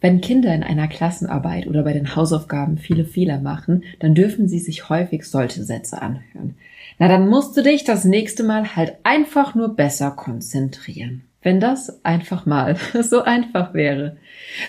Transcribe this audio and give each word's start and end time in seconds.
Wenn 0.00 0.20
Kinder 0.20 0.54
in 0.54 0.62
einer 0.62 0.88
Klassenarbeit 0.88 1.66
oder 1.66 1.82
bei 1.82 1.92
den 1.92 2.16
Hausaufgaben 2.16 2.78
viele 2.78 3.04
Fehler 3.04 3.40
machen, 3.40 3.84
dann 3.98 4.14
dürfen 4.14 4.48
sie 4.48 4.58
sich 4.58 4.88
häufig 4.88 5.24
solche 5.24 5.62
Sätze 5.62 6.00
anhören. 6.00 6.54
Na, 6.98 7.08
dann 7.08 7.28
musst 7.28 7.56
du 7.56 7.62
dich 7.62 7.84
das 7.84 8.04
nächste 8.04 8.42
Mal 8.42 8.76
halt 8.76 8.96
einfach 9.04 9.54
nur 9.54 9.74
besser 9.74 10.10
konzentrieren. 10.10 11.22
Wenn 11.42 11.58
das 11.58 12.04
einfach 12.04 12.44
mal 12.44 12.76
so 13.02 13.22
einfach 13.22 13.72
wäre. 13.72 14.16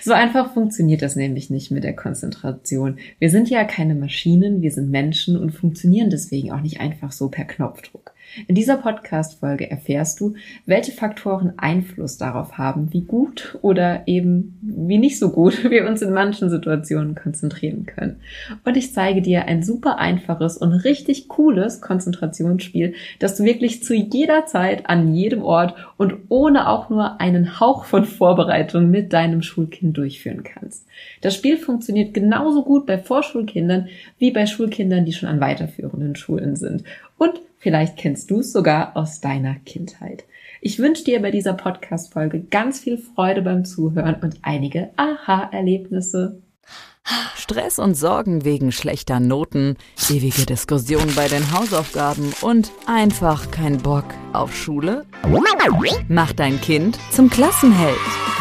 So 0.02 0.14
einfach 0.14 0.54
funktioniert 0.54 1.02
das 1.02 1.16
nämlich 1.16 1.50
nicht 1.50 1.72
mit 1.72 1.84
der 1.84 1.96
Konzentration. 1.96 2.98
Wir 3.20 3.30
sind 3.30 3.50
ja 3.50 3.64
keine 3.66 3.96
Maschinen, 3.96 4.62
wir 4.62 4.72
sind 4.72 4.90
Menschen 4.90 5.38
und 5.38 5.52
funktionieren 5.52 6.10
deswegen 6.10 6.52
auch 6.52 6.62
nicht 6.62 6.80
einfach 6.80 7.12
so 7.12 7.30
per 7.30 7.46
Knopfdruck. 7.46 8.14
In 8.48 8.56
dieser 8.56 8.78
Podcast-Folge 8.78 9.70
erfährst 9.70 10.20
du, 10.20 10.36
welche 10.66 10.92
Faktoren 10.92 11.54
Einfluss 11.58 12.18
darauf 12.18 12.58
haben, 12.58 12.94
wie 12.94 13.02
gut 13.02 13.58
oder 13.62 14.04
eben 14.08 14.58
wie 14.62 14.98
nicht 14.98 15.20
so 15.20 15.32
gut 15.32 15.64
wir 15.70 15.88
uns 15.88 16.02
in 16.02 16.14
manchen 16.14 16.50
Situationen 16.50 17.16
konzentrieren 17.16 17.86
können. 17.86 18.18
Und 18.64 18.78
ich 18.78 18.94
zeige 18.94 19.22
dir 19.22 19.46
ein 19.46 19.64
super 19.64 19.98
einfaches 19.98 20.58
und 20.58 20.72
richtig 20.72 21.28
cooles 21.28 21.82
Konzentrationsspiel, 21.82 22.94
das 23.20 23.36
du 23.36 23.44
wirklich 23.44 23.84
zu 23.84 23.94
jeder 23.94 24.46
Zeit, 24.46 24.90
an 24.90 25.14
jedem 25.14 25.44
Ort 25.44 25.76
und 25.98 26.16
ohne 26.30 26.70
auch 26.70 26.90
nur 26.90 27.20
einen 27.20 27.60
Hauch 27.60 27.86
von 27.86 28.06
Vorbereitung 28.06 28.90
mit 28.90 29.14
deinem 29.14 29.42
Schulkind 29.42 29.98
durchführen 29.98 30.44
kannst. 30.44 30.86
Das 31.22 31.36
Spiel 31.36 31.58
funktioniert 31.58 32.14
genauso 32.14 32.64
gut 32.64 32.86
bei 32.86 32.98
Vorschulkindern 32.98 33.90
wie 34.18 34.32
bei 34.32 34.46
Schulkindern, 34.46 35.06
die 35.06 35.14
schon 35.14 35.30
an 35.30 35.42
weiterführenden 35.42 36.16
Schulen 36.16 36.56
sind. 36.56 36.84
Und 37.22 37.40
vielleicht 37.60 37.98
kennst 37.98 38.32
du 38.32 38.40
es 38.40 38.52
sogar 38.52 38.98
aus 38.98 39.22
deiner 39.22 39.54
Kindheit. 39.54 40.24
Ich 40.60 40.80
wünsche 40.80 41.04
dir 41.04 41.22
bei 41.22 41.30
dieser 41.30 41.54
Podcast-Folge 41.54 42.40
ganz 42.50 42.80
viel 42.80 42.98
Freude 42.98 43.44
beim 43.44 43.64
Zuhören 43.64 44.16
und 44.24 44.40
einige 44.42 44.90
Aha-Erlebnisse. 44.96 46.42
Stress 47.36 47.78
und 47.78 47.94
Sorgen 47.94 48.44
wegen 48.44 48.72
schlechter 48.72 49.20
Noten, 49.20 49.78
ewige 50.10 50.48
Diskussionen 50.48 51.14
bei 51.16 51.28
den 51.28 51.52
Hausaufgaben 51.52 52.34
und 52.42 52.72
einfach 52.88 53.52
kein 53.52 53.78
Bock 53.78 54.06
auf 54.34 54.56
Schule? 54.56 55.06
Mach 56.08 56.34
dein 56.34 56.60
Kind 56.60 56.98
zum 57.12 57.30
Klassenheld. 57.30 58.41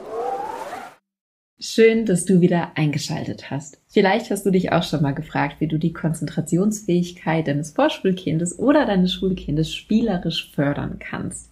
Schön, 1.63 2.07
dass 2.07 2.25
du 2.25 2.41
wieder 2.41 2.71
eingeschaltet 2.73 3.51
hast. 3.51 3.79
Vielleicht 3.87 4.31
hast 4.31 4.47
du 4.47 4.49
dich 4.49 4.71
auch 4.71 4.81
schon 4.81 5.03
mal 5.03 5.13
gefragt, 5.13 5.57
wie 5.59 5.67
du 5.67 5.77
die 5.77 5.93
Konzentrationsfähigkeit 5.93 7.47
deines 7.47 7.69
Vorschulkindes 7.69 8.57
oder 8.57 8.87
deines 8.87 9.13
Schulkindes 9.13 9.71
spielerisch 9.71 10.51
fördern 10.55 10.97
kannst. 10.97 11.51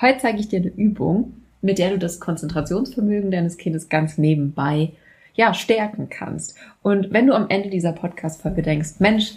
Heute 0.00 0.16
zeige 0.22 0.40
ich 0.40 0.48
dir 0.48 0.60
eine 0.60 0.70
Übung, 0.70 1.34
mit 1.60 1.78
der 1.78 1.90
du 1.90 1.98
das 1.98 2.20
Konzentrationsvermögen 2.20 3.30
deines 3.30 3.58
Kindes 3.58 3.90
ganz 3.90 4.16
nebenbei 4.16 4.92
ja, 5.34 5.52
stärken 5.52 6.08
kannst. 6.08 6.56
Und 6.82 7.12
wenn 7.12 7.26
du 7.26 7.34
am 7.34 7.50
Ende 7.50 7.68
dieser 7.68 7.92
Podcast-Folge 7.92 8.62
denkst, 8.62 8.94
Mensch, 8.98 9.34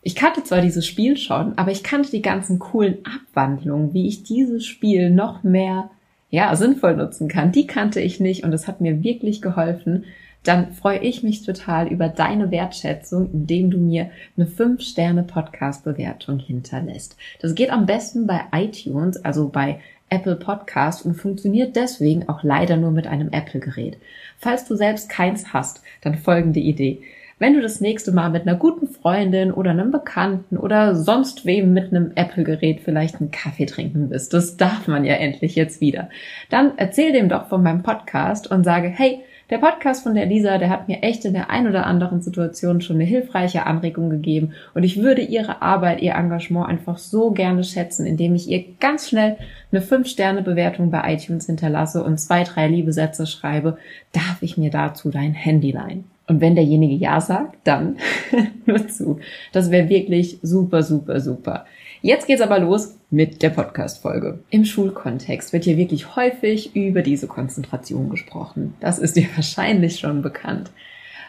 ich 0.00 0.14
kannte 0.14 0.42
zwar 0.42 0.62
dieses 0.62 0.86
Spiel 0.86 1.18
schon, 1.18 1.58
aber 1.58 1.70
ich 1.70 1.82
kannte 1.82 2.10
die 2.10 2.22
ganzen 2.22 2.58
coolen 2.58 2.96
Abwandlungen, 3.04 3.92
wie 3.92 4.08
ich 4.08 4.22
dieses 4.22 4.64
Spiel 4.64 5.10
noch 5.10 5.42
mehr 5.42 5.90
ja, 6.34 6.54
sinnvoll 6.56 6.96
nutzen 6.96 7.28
kann, 7.28 7.52
die 7.52 7.68
kannte 7.68 8.00
ich 8.00 8.18
nicht 8.18 8.42
und 8.42 8.50
das 8.50 8.66
hat 8.66 8.80
mir 8.80 9.04
wirklich 9.04 9.40
geholfen, 9.40 10.04
dann 10.42 10.72
freue 10.72 10.98
ich 10.98 11.22
mich 11.22 11.46
total 11.46 11.86
über 11.86 12.08
deine 12.08 12.50
Wertschätzung, 12.50 13.30
indem 13.32 13.70
du 13.70 13.78
mir 13.78 14.10
eine 14.36 14.46
5-Sterne-Podcast-Bewertung 14.46 16.40
hinterlässt. 16.40 17.16
Das 17.40 17.54
geht 17.54 17.70
am 17.70 17.86
besten 17.86 18.26
bei 18.26 18.40
iTunes, 18.52 19.24
also 19.24 19.48
bei 19.48 19.78
Apple 20.10 20.34
Podcast 20.34 21.06
und 21.06 21.14
funktioniert 21.14 21.76
deswegen 21.76 22.28
auch 22.28 22.42
leider 22.42 22.76
nur 22.76 22.90
mit 22.90 23.06
einem 23.06 23.28
Apple-Gerät. 23.30 23.96
Falls 24.36 24.66
du 24.66 24.74
selbst 24.74 25.08
keins 25.08 25.52
hast, 25.52 25.82
dann 26.00 26.18
folgende 26.18 26.58
Idee. 26.58 27.00
Wenn 27.36 27.54
du 27.54 27.60
das 27.60 27.80
nächste 27.80 28.12
Mal 28.12 28.30
mit 28.30 28.42
einer 28.46 28.56
guten 28.56 28.86
Freundin 28.86 29.50
oder 29.50 29.72
einem 29.72 29.90
Bekannten 29.90 30.56
oder 30.56 30.94
sonst 30.94 31.44
wem 31.44 31.72
mit 31.72 31.92
einem 31.92 32.12
Apple-Gerät 32.14 32.80
vielleicht 32.80 33.16
einen 33.20 33.32
Kaffee 33.32 33.66
trinken 33.66 34.08
bist, 34.08 34.32
das 34.32 34.56
darf 34.56 34.86
man 34.86 35.04
ja 35.04 35.14
endlich 35.14 35.56
jetzt 35.56 35.80
wieder, 35.80 36.10
dann 36.48 36.72
erzähl 36.76 37.12
dem 37.12 37.28
doch 37.28 37.48
von 37.48 37.60
meinem 37.60 37.82
Podcast 37.82 38.48
und 38.48 38.62
sage, 38.62 38.86
hey, 38.86 39.18
der 39.50 39.58
Podcast 39.58 40.04
von 40.04 40.14
der 40.14 40.26
Lisa, 40.26 40.58
der 40.58 40.70
hat 40.70 40.86
mir 40.86 41.02
echt 41.02 41.24
in 41.24 41.34
der 41.34 41.50
ein 41.50 41.66
oder 41.66 41.86
anderen 41.86 42.22
Situation 42.22 42.80
schon 42.80 42.96
eine 42.96 43.04
hilfreiche 43.04 43.66
Anregung 43.66 44.10
gegeben 44.10 44.52
und 44.72 44.84
ich 44.84 45.02
würde 45.02 45.20
ihre 45.20 45.60
Arbeit, 45.60 46.02
ihr 46.02 46.14
Engagement 46.14 46.68
einfach 46.68 46.98
so 46.98 47.32
gerne 47.32 47.64
schätzen, 47.64 48.06
indem 48.06 48.36
ich 48.36 48.48
ihr 48.48 48.64
ganz 48.78 49.08
schnell 49.08 49.36
eine 49.72 49.82
5-Sterne-Bewertung 49.82 50.92
bei 50.92 51.12
iTunes 51.12 51.46
hinterlasse 51.46 52.04
und 52.04 52.18
zwei, 52.18 52.44
drei 52.44 52.68
liebe 52.68 52.92
Sätze 52.92 53.26
schreibe, 53.26 53.76
darf 54.12 54.38
ich 54.40 54.56
mir 54.56 54.70
dazu 54.70 55.10
dein 55.10 55.34
Handy 55.34 55.72
leihen. 55.72 56.13
Und 56.26 56.40
wenn 56.40 56.54
derjenige 56.54 56.94
Ja 56.94 57.20
sagt, 57.20 57.58
dann 57.64 57.98
nur 58.66 58.88
zu. 58.88 59.20
Das 59.52 59.70
wäre 59.70 59.88
wirklich 59.88 60.38
super, 60.42 60.82
super, 60.82 61.20
super. 61.20 61.66
Jetzt 62.00 62.26
geht's 62.26 62.42
aber 62.42 62.58
los 62.58 62.96
mit 63.10 63.42
der 63.42 63.50
Podcast-Folge. 63.50 64.40
Im 64.50 64.64
Schulkontext 64.64 65.52
wird 65.52 65.64
hier 65.64 65.76
wirklich 65.76 66.16
häufig 66.16 66.74
über 66.76 67.02
diese 67.02 67.26
Konzentration 67.26 68.10
gesprochen. 68.10 68.74
Das 68.80 68.98
ist 68.98 69.16
dir 69.16 69.26
wahrscheinlich 69.36 69.98
schon 69.98 70.22
bekannt. 70.22 70.70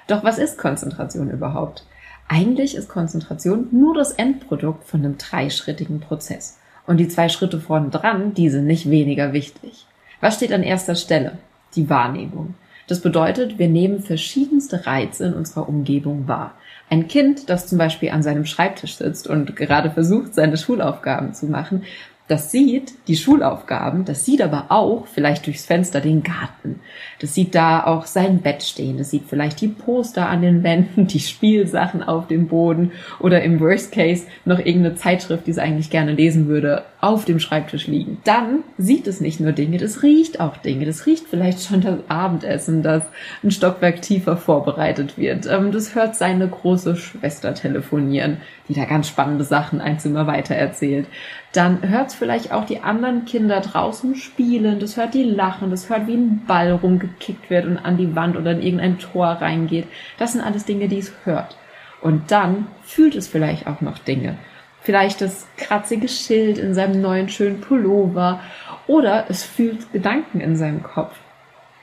Doch 0.08 0.24
was 0.24 0.38
ist 0.38 0.58
Konzentration 0.58 1.30
überhaupt? 1.30 1.86
Eigentlich 2.28 2.76
ist 2.76 2.90
Konzentration 2.90 3.68
nur 3.72 3.94
das 3.94 4.12
Endprodukt 4.12 4.84
von 4.86 5.02
einem 5.02 5.18
dreischrittigen 5.18 6.00
Prozess. 6.00 6.58
Und 6.88 6.98
die 6.98 7.08
zwei 7.08 7.30
Schritte 7.30 7.60
vorne 7.60 7.90
dran, 7.90 8.34
die 8.34 8.50
sind 8.50 8.66
nicht 8.66 8.90
weniger 8.90 9.34
wichtig. 9.34 9.86
Was 10.22 10.36
steht 10.36 10.54
an 10.54 10.64
erster 10.64 10.96
Stelle? 10.96 11.38
Die 11.76 11.90
Wahrnehmung. 11.90 12.56
Das 12.88 13.02
bedeutet, 13.02 13.58
wir 13.58 13.68
nehmen 13.68 14.00
verschiedenste 14.02 14.86
Reize 14.86 15.26
in 15.26 15.34
unserer 15.34 15.68
Umgebung 15.68 16.28
wahr. 16.28 16.54
Ein 16.90 17.08
Kind, 17.08 17.50
das 17.50 17.66
zum 17.66 17.80
Beispiel 17.80 18.10
an 18.10 18.22
seinem 18.22 18.46
Schreibtisch 18.46 18.98
sitzt 18.98 19.28
und 19.28 19.56
gerade 19.56 19.90
versucht, 19.90 20.36
seine 20.36 20.58
Schulaufgaben 20.58 21.34
zu 21.34 21.48
machen, 21.48 21.84
das 22.28 22.52
sieht 22.52 22.94
die 23.08 23.18
Schulaufgaben, 23.18 24.04
das 24.04 24.26
sieht 24.26 24.42
aber 24.42 24.66
auch 24.70 25.06
vielleicht 25.06 25.46
durchs 25.46 25.66
Fenster 25.66 26.02
den 26.02 26.24
Garten. 26.24 26.80
Das 27.20 27.36
sieht 27.36 27.54
da 27.54 27.86
auch 27.86 28.06
sein 28.06 28.40
Bett 28.40 28.64
stehen, 28.64 28.98
das 28.98 29.12
sieht 29.12 29.26
vielleicht 29.28 29.62
die 29.62 29.68
Poster 29.68 30.28
an 30.28 30.42
den 30.42 30.64
Wänden, 30.64 31.06
die 31.08 31.20
Spielsachen 31.20 32.02
auf 32.02 32.28
dem 32.28 32.48
Boden 32.48 32.92
oder 33.20 33.44
im 33.44 33.60
Worst 33.60 33.92
Case 33.92 34.26
noch 34.44 34.58
irgendeine 34.58 34.96
Zeitschrift, 34.96 35.46
die 35.46 35.52
es 35.52 35.60
eigentlich 35.60 35.92
gerne 35.92 36.14
lesen 36.14 36.48
würde, 36.48 36.84
auf 37.00 37.26
dem 37.26 37.40
Schreibtisch 37.40 37.86
liegen. 37.86 38.18
Dann 38.24 38.64
sieht 38.80 39.06
es 39.06 39.22
nicht 39.22 39.40
nur 39.40 39.52
Dinge, 39.52 39.78
das 39.78 40.02
riecht 40.02 40.40
auch 40.40 40.58
Dinge. 40.58 40.86
Das 40.86 41.06
riecht 41.06 41.28
vielleicht 41.28 41.62
schon 41.62 41.82
das 41.82 42.00
Abendessen, 42.08 42.82
das 42.82 43.04
ein 43.44 43.52
Stockwerk 43.52 44.02
tiefer 44.02 44.38
vorbereitet 44.38 45.16
wird. 45.16 45.46
Ähm, 45.46 45.72
das 45.72 45.94
hört 45.94 46.16
seine 46.16 46.48
große 46.48 46.96
Schwester 46.96 47.54
telefonieren, 47.54 48.38
die 48.68 48.74
da 48.74 48.86
ganz 48.86 49.08
spannende 49.08 49.44
Sachen 49.44 49.82
ein 49.82 50.00
Zimmer 50.00 50.28
weiter 50.28 50.56
erzählt. 50.56 51.08
Dann 51.54 51.88
hört 51.88 52.10
es 52.10 52.16
vielleicht 52.16 52.52
auch 52.52 52.66
die 52.66 52.82
anderen 52.82 53.26
Kinder 53.26 53.62
draußen 53.62 54.16
spielen, 54.16 54.80
das 54.80 54.98
hört 54.98 55.14
die 55.14 55.24
lachen, 55.24 55.72
das 55.72 55.90
hört 55.90 56.08
wie 56.08 56.16
ein 56.16 56.44
Ball 56.48 56.72
rumgekickt 56.72 57.50
wird 57.50 57.66
und 57.66 57.78
an 57.78 57.98
die 57.98 58.16
Wand 58.16 58.36
oder 58.38 58.52
in 58.52 58.62
irgendein 58.62 59.00
Tor 59.00 59.28
reingeht. 59.28 59.88
Das 60.18 60.34
sind 60.34 60.42
alles 60.42 60.66
Dinge, 60.66 60.88
die 60.88 61.00
es 61.00 61.14
hört. 61.24 61.58
Und 62.02 62.32
dann 62.32 62.68
fühlt 62.84 63.16
es 63.16 63.28
vielleicht 63.28 63.68
auch 63.68 63.82
noch 63.82 64.00
Dinge 64.00 64.38
vielleicht 64.86 65.20
das 65.22 65.48
kratzige 65.58 66.08
Schild 66.08 66.60
in 66.60 66.76
seinem 66.76 67.02
neuen 67.02 67.28
schönen 67.28 67.60
Pullover 67.60 68.40
oder 68.88 69.26
es 69.30 69.44
fühlt 69.44 69.92
Gedanken 69.92 70.40
in 70.40 70.56
seinem 70.56 70.84
Kopf. 70.84 71.18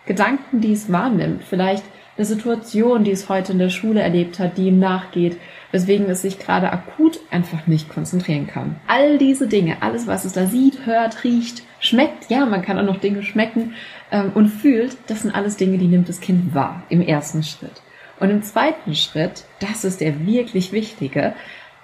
Gedanken, 0.06 0.60
die 0.60 0.72
es 0.72 0.90
wahrnimmt, 0.90 1.42
vielleicht 1.42 1.84
eine 2.16 2.26
Situation, 2.26 3.02
die 3.02 3.10
es 3.10 3.28
heute 3.28 3.52
in 3.52 3.58
der 3.58 3.70
Schule 3.70 4.00
erlebt 4.00 4.38
hat, 4.38 4.56
die 4.56 4.68
ihm 4.68 4.78
nachgeht, 4.78 5.36
weswegen 5.72 6.08
es 6.08 6.22
sich 6.22 6.38
gerade 6.38 6.72
akut 6.72 7.18
einfach 7.30 7.66
nicht 7.66 7.88
konzentrieren 7.88 8.46
kann. 8.46 8.76
All 8.86 9.18
diese 9.18 9.48
Dinge, 9.48 9.78
alles, 9.80 10.06
was 10.06 10.24
es 10.24 10.32
da 10.32 10.46
sieht, 10.46 10.86
hört, 10.86 11.24
riecht, 11.24 11.64
schmeckt, 11.80 12.30
ja, 12.30 12.46
man 12.46 12.62
kann 12.62 12.78
auch 12.78 12.84
noch 12.84 13.00
Dinge 13.00 13.24
schmecken 13.24 13.74
ähm, 14.12 14.30
und 14.34 14.48
fühlt, 14.48 14.96
das 15.08 15.22
sind 15.22 15.34
alles 15.34 15.56
Dinge, 15.56 15.78
die 15.78 15.88
nimmt 15.88 16.08
das 16.08 16.20
Kind 16.20 16.54
wahr 16.54 16.84
im 16.88 17.00
ersten 17.00 17.42
Schritt. 17.42 17.82
Und 18.20 18.30
im 18.30 18.42
zweiten 18.42 18.94
Schritt, 18.94 19.44
das 19.58 19.84
ist 19.84 20.00
der 20.00 20.24
wirklich 20.24 20.70
wichtige, 20.70 21.34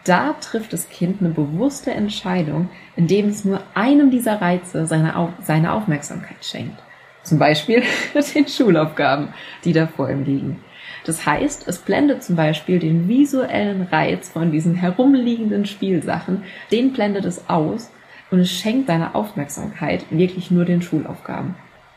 da 0.05 0.35
trifft 0.35 0.73
das 0.73 0.89
Kind 0.89 1.21
eine 1.21 1.31
bewusste 1.31 1.91
Entscheidung, 1.91 2.71
indem 2.97 3.29
es 3.29 3.45
nur 3.45 3.61
einem 3.75 4.11
dieser 4.11 4.41
Reize 4.41 4.87
seine, 4.87 5.17
Auf 5.17 5.31
seine 5.43 5.73
Aufmerksamkeit 5.73 6.45
schenkt. 6.45 6.79
Zum 7.25 7.39
Beispiel 7.39 7.83
den 8.35 8.49
Schulaufgaben, 8.49 9.35
die 9.65 9.73
da 9.73 9.87
vor 9.87 10.09
ihm 10.09 10.25
liegen. 10.25 10.65
Das 11.09 11.25
heißt, 11.25 11.67
es 11.67 11.79
blendet 11.79 12.23
zum 12.23 12.37
Beispiel 12.37 12.79
den 12.79 13.09
visuellen 13.09 13.89
Reiz 13.91 14.29
von 14.29 14.53
diesen 14.53 14.75
herumliegenden 14.75 15.65
Spielsachen, 15.65 16.43
den 16.71 16.93
blendet 16.93 17.25
es 17.25 17.49
aus 17.49 17.91
und 18.31 18.41
es 18.41 18.51
schenkt 18.51 18.89
seine 18.89 19.15
Aufmerksamkeit 19.15 20.05
wirklich 20.11 20.51
nur 20.51 20.67
den 20.67 20.83
Schulaufgaben. 20.83 21.55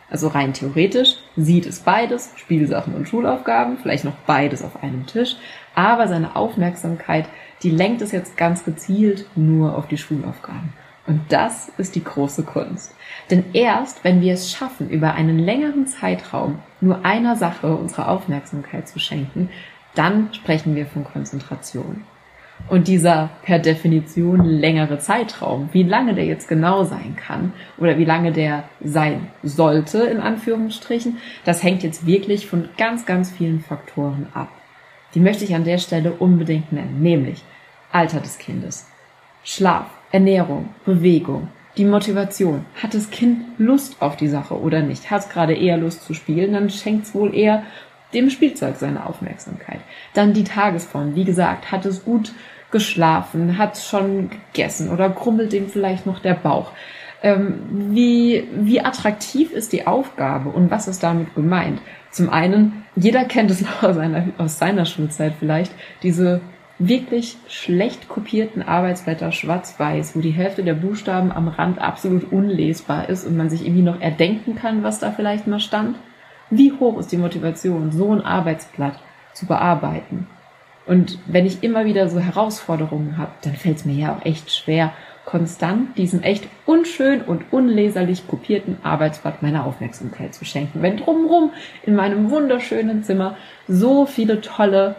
Also 0.09 0.29
rein 0.29 0.53
theoretisch 0.53 1.17
sieht 1.35 1.65
es 1.65 1.81
beides, 1.81 2.31
Spielsachen 2.37 2.95
und 2.95 3.09
Schulaufgaben, 3.09 3.79
vielleicht 3.79 4.05
noch 4.05 4.15
beides 4.25 4.63
auf 4.63 4.81
einem 4.81 5.05
Tisch, 5.07 5.35
aber 5.75 6.07
seine 6.07 6.37
Aufmerksamkeit, 6.37 7.25
die 7.63 7.69
lenkt 7.69 8.01
es 8.01 8.13
jetzt 8.13 8.37
ganz 8.37 8.63
gezielt 8.63 9.25
nur 9.35 9.77
auf 9.77 9.89
die 9.89 9.97
Schulaufgaben. 9.97 10.71
Und 11.07 11.21
das 11.29 11.69
ist 11.77 11.95
die 11.95 12.03
große 12.03 12.43
Kunst. 12.43 12.93
Denn 13.29 13.45
erst 13.53 14.03
wenn 14.03 14.21
wir 14.21 14.33
es 14.33 14.51
schaffen, 14.51 14.89
über 14.89 15.13
einen 15.13 15.39
längeren 15.39 15.87
Zeitraum 15.87 16.59
nur 16.79 17.05
einer 17.05 17.35
Sache 17.35 17.75
unsere 17.75 18.07
Aufmerksamkeit 18.07 18.87
zu 18.87 18.99
schenken, 18.99 19.49
dann 19.95 20.33
sprechen 20.33 20.75
wir 20.75 20.85
von 20.85 21.03
Konzentration. 21.03 22.03
Und 22.69 22.87
dieser 22.87 23.29
per 23.41 23.59
Definition 23.59 24.45
längere 24.45 24.99
Zeitraum, 24.99 25.69
wie 25.71 25.83
lange 25.83 26.13
der 26.13 26.25
jetzt 26.25 26.47
genau 26.47 26.83
sein 26.83 27.15
kann 27.15 27.53
oder 27.77 27.97
wie 27.97 28.05
lange 28.05 28.31
der 28.31 28.65
sein 28.83 29.27
sollte, 29.41 30.03
in 30.03 30.19
Anführungsstrichen, 30.19 31.17
das 31.43 31.63
hängt 31.63 31.81
jetzt 31.81 32.05
wirklich 32.05 32.47
von 32.47 32.69
ganz, 32.77 33.05
ganz 33.05 33.31
vielen 33.31 33.61
Faktoren 33.61 34.27
ab. 34.33 34.49
Die 35.15 35.19
möchte 35.19 35.43
ich 35.43 35.55
an 35.55 35.63
der 35.63 35.79
Stelle 35.79 36.13
unbedingt 36.13 36.71
nennen, 36.71 37.01
nämlich 37.01 37.43
Alter 37.91 38.19
des 38.19 38.37
Kindes, 38.37 38.87
Schlaf, 39.43 39.87
Ernährung, 40.11 40.69
Bewegung, 40.85 41.47
die 41.77 41.85
Motivation. 41.85 42.65
Hat 42.81 42.93
das 42.93 43.09
Kind 43.11 43.39
Lust 43.57 44.01
auf 44.01 44.17
die 44.17 44.27
Sache 44.27 44.59
oder 44.59 44.81
nicht? 44.81 45.09
Hat 45.09 45.21
es 45.21 45.29
gerade 45.29 45.53
eher 45.53 45.77
Lust 45.77 46.03
zu 46.03 46.13
spielen, 46.13 46.53
dann 46.53 46.69
schenkt 46.69 47.07
es 47.07 47.15
wohl 47.15 47.33
eher 47.33 47.63
dem 48.13 48.29
Spielzeug 48.29 48.75
seine 48.77 49.05
Aufmerksamkeit. 49.05 49.79
Dann 50.13 50.33
die 50.33 50.43
Tagesform. 50.43 51.15
Wie 51.15 51.23
gesagt, 51.23 51.71
hat 51.71 51.85
es 51.85 52.03
gut 52.03 52.33
geschlafen, 52.71 53.57
hat 53.57 53.77
schon 53.77 54.29
gegessen 54.29 54.89
oder 54.89 55.09
krummelt 55.09 55.51
dem 55.53 55.69
vielleicht 55.69 56.05
noch 56.05 56.19
der 56.19 56.33
Bauch. 56.33 56.71
Ähm, 57.23 57.59
wie, 57.91 58.47
wie 58.55 58.81
attraktiv 58.81 59.51
ist 59.51 59.73
die 59.73 59.85
Aufgabe 59.85 60.49
und 60.49 60.71
was 60.71 60.87
ist 60.87 61.03
damit 61.03 61.35
gemeint? 61.35 61.79
Zum 62.09 62.29
einen, 62.29 62.83
jeder 62.95 63.25
kennt 63.25 63.51
es 63.51 63.61
noch 63.61 63.83
aus 63.83 63.95
seiner, 63.95 64.27
aus 64.37 64.57
seiner 64.57 64.85
Schulzeit 64.85 65.33
vielleicht, 65.39 65.71
diese 66.01 66.41
wirklich 66.87 67.37
schlecht 67.47 68.09
kopierten 68.09 68.63
Arbeitsblätter 68.63 69.31
schwarz-weiß, 69.31 70.15
wo 70.15 70.19
die 70.19 70.31
Hälfte 70.31 70.63
der 70.63 70.73
Buchstaben 70.73 71.31
am 71.31 71.47
Rand 71.47 71.79
absolut 71.79 72.31
unlesbar 72.31 73.07
ist 73.09 73.25
und 73.25 73.37
man 73.37 73.49
sich 73.49 73.65
irgendwie 73.65 73.83
noch 73.83 74.01
erdenken 74.01 74.55
kann, 74.55 74.83
was 74.83 74.99
da 74.99 75.11
vielleicht 75.11 75.47
mal 75.47 75.59
stand. 75.59 75.95
Wie 76.49 76.73
hoch 76.73 76.99
ist 76.99 77.11
die 77.11 77.17
Motivation, 77.17 77.91
so 77.91 78.11
ein 78.11 78.21
Arbeitsblatt 78.21 78.99
zu 79.33 79.45
bearbeiten? 79.45 80.27
Und 80.87 81.19
wenn 81.27 81.45
ich 81.45 81.63
immer 81.63 81.85
wieder 81.85 82.09
so 82.09 82.19
Herausforderungen 82.19 83.17
habe, 83.17 83.31
dann 83.43 83.53
fällt 83.53 83.77
es 83.77 83.85
mir 83.85 83.93
ja 83.93 84.15
auch 84.15 84.25
echt 84.25 84.51
schwer, 84.51 84.91
konstant 85.25 85.97
diesem 85.99 86.23
echt 86.23 86.47
unschön 86.65 87.21
und 87.21 87.53
unleserlich 87.53 88.27
kopierten 88.27 88.77
Arbeitsblatt 88.81 89.43
meine 89.43 89.65
Aufmerksamkeit 89.65 90.33
zu 90.33 90.45
schenken. 90.45 90.81
Wenn 90.81 90.97
drumherum 90.97 91.51
in 91.83 91.95
meinem 91.95 92.31
wunderschönen 92.31 93.03
Zimmer 93.03 93.37
so 93.67 94.07
viele 94.07 94.41
tolle 94.41 94.95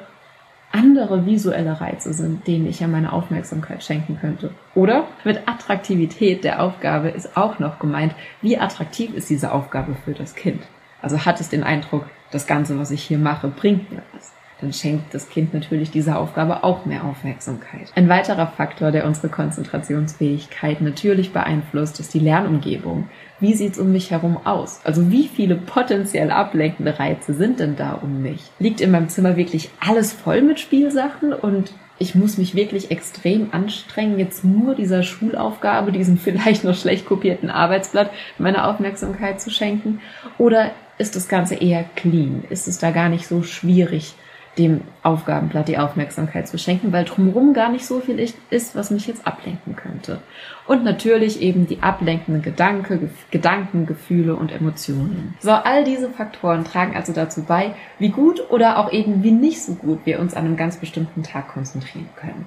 andere 0.73 1.27
visuelle 1.27 1.81
Reize 1.81 2.13
sind, 2.13 2.47
denen 2.47 2.67
ich 2.67 2.81
ja 2.81 2.89
meine 2.89 3.13
Aufmerksamkeit 3.13 3.85
schenken 3.85 4.19
könnte. 4.21 4.51
Oder 4.75 5.07
mit 5.25 5.47
Attraktivität 5.47 6.45
der 6.45 6.63
Aufgabe 6.63 7.09
ist 7.11 7.37
auch 7.37 7.59
noch 7.59 7.79
gemeint, 7.79 8.15
wie 8.41 8.59
attraktiv 8.59 9.15
ist 9.15 9.31
diese 9.31 9.53
Aufgabe 9.53 9.95
für 10.05 10.13
das 10.13 10.35
Kind. 10.35 10.63
Also 11.01 11.25
hat 11.25 11.41
es 11.41 11.49
den 11.49 11.63
Eindruck, 11.63 12.07
das 12.31 12.47
Ganze, 12.47 12.79
was 12.79 12.91
ich 12.91 13.03
hier 13.03 13.19
mache, 13.19 13.49
bringt 13.49 13.91
mir 13.91 14.03
was 14.15 14.33
dann 14.63 14.73
schenkt 14.73 15.13
das 15.13 15.29
Kind 15.29 15.53
natürlich 15.53 15.91
dieser 15.91 16.19
Aufgabe 16.19 16.63
auch 16.63 16.87
mehr 16.87 17.05
Aufmerksamkeit. 17.05 17.93
Ein 17.97 18.09
weiterer 18.09 18.47
Faktor, 18.47 18.93
der 18.93 19.07
unsere 19.07 19.29
Konzentrationsfähigkeit 19.29 20.81
natürlich 20.81 21.33
beeinflusst, 21.33 21.99
ist 21.99 22.15
die 22.15 22.21
Lernumgebung. 22.21 23.09
Wie 23.41 23.55
sieht's 23.55 23.79
um 23.79 23.91
mich 23.91 24.13
herum 24.13 24.39
aus? 24.45 24.81
Also 24.85 25.11
wie 25.11 25.27
viele 25.27 25.57
potenziell 25.57 26.31
ablenkende 26.31 26.97
Reize 26.99 27.35
sind 27.35 27.59
denn 27.59 27.75
da 27.75 27.95
um 27.95 28.23
mich? 28.23 28.41
Liegt 28.61 28.81
in 28.81 28.93
meinem 28.93 29.09
Zimmer 29.09 29.37
wirklich 29.37 29.71
alles 29.81 30.13
voll 30.13 30.43
mit 30.43 30.61
Spielsachen 30.61 31.33
und 31.33 31.73
ich 31.99 32.15
muss 32.15 32.39
mich 32.39 32.55
wirklich 32.55 32.91
extrem 32.91 33.49
anstrengen, 33.53 34.19
jetzt 34.19 34.45
nur 34.45 34.75
dieser 34.75 35.03
Schulaufgabe, 35.03 35.91
diesem 35.91 36.19
vielleicht 36.19 36.63
noch 36.63 36.77
schlecht 36.77 37.07
kopierten 37.07 37.51
Arbeitsblatt 37.51 38.11
meine 38.39 38.65
Aufmerksamkeit 38.67 39.41
zu 39.41 39.51
schenken? 39.51 40.01
Oder 40.39 40.71
ist 40.99 41.17
das 41.17 41.29
Ganze 41.29 41.57
eher 41.57 41.85
clean? 41.97 42.45
Ist 42.49 42.69
es 42.69 42.79
da 42.79 42.93
gar 42.93 43.09
nicht 43.09 43.27
so 43.27 43.43
schwierig, 43.43 44.15
dem 44.59 44.83
Aufgabenblatt 45.03 45.69
die 45.69 45.79
Aufmerksamkeit 45.79 46.47
zu 46.47 46.59
schenken, 46.59 46.93
weil 46.93 47.05
drumherum 47.05 47.55
gar 47.55 47.71
nicht 47.71 47.87
so 47.87 48.01
viel 48.01 48.19
ist, 48.19 48.77
was 48.77 48.91
mich 48.91 49.07
jetzt 49.07 49.27
ablenken 49.27 49.77
könnte. 49.77 50.21
Und 50.67 50.85
natürlich 50.85 51.41
eben 51.41 51.67
die 51.67 51.83
ablenkenden 51.83 52.43
Gedanke, 52.43 53.11
Gedanken, 53.31 53.87
Gefühle 53.87 54.37
und 54.37 54.53
Emotionen. 54.53 55.35
So, 55.41 55.53
all 55.53 55.85
diese 55.85 56.11
Faktoren 56.11 56.65
tragen 56.65 56.95
also 56.95 57.13
dazu 57.13 57.45
bei, 57.45 57.75
wie 57.99 58.11
gut 58.11 58.51
oder 58.51 58.79
auch 58.79 58.93
eben 58.93 59.23
wie 59.23 59.33
nicht 59.33 59.63
so 59.63 59.75
gut 59.75 60.01
wir 60.05 60.21
uns 60.21 60.35
an 60.35 60.45
einem 60.45 60.57
ganz 60.57 60.77
bestimmten 60.77 61.23
Tag 61.23 61.49
konzentrieren 61.49 62.09
können. 62.17 62.47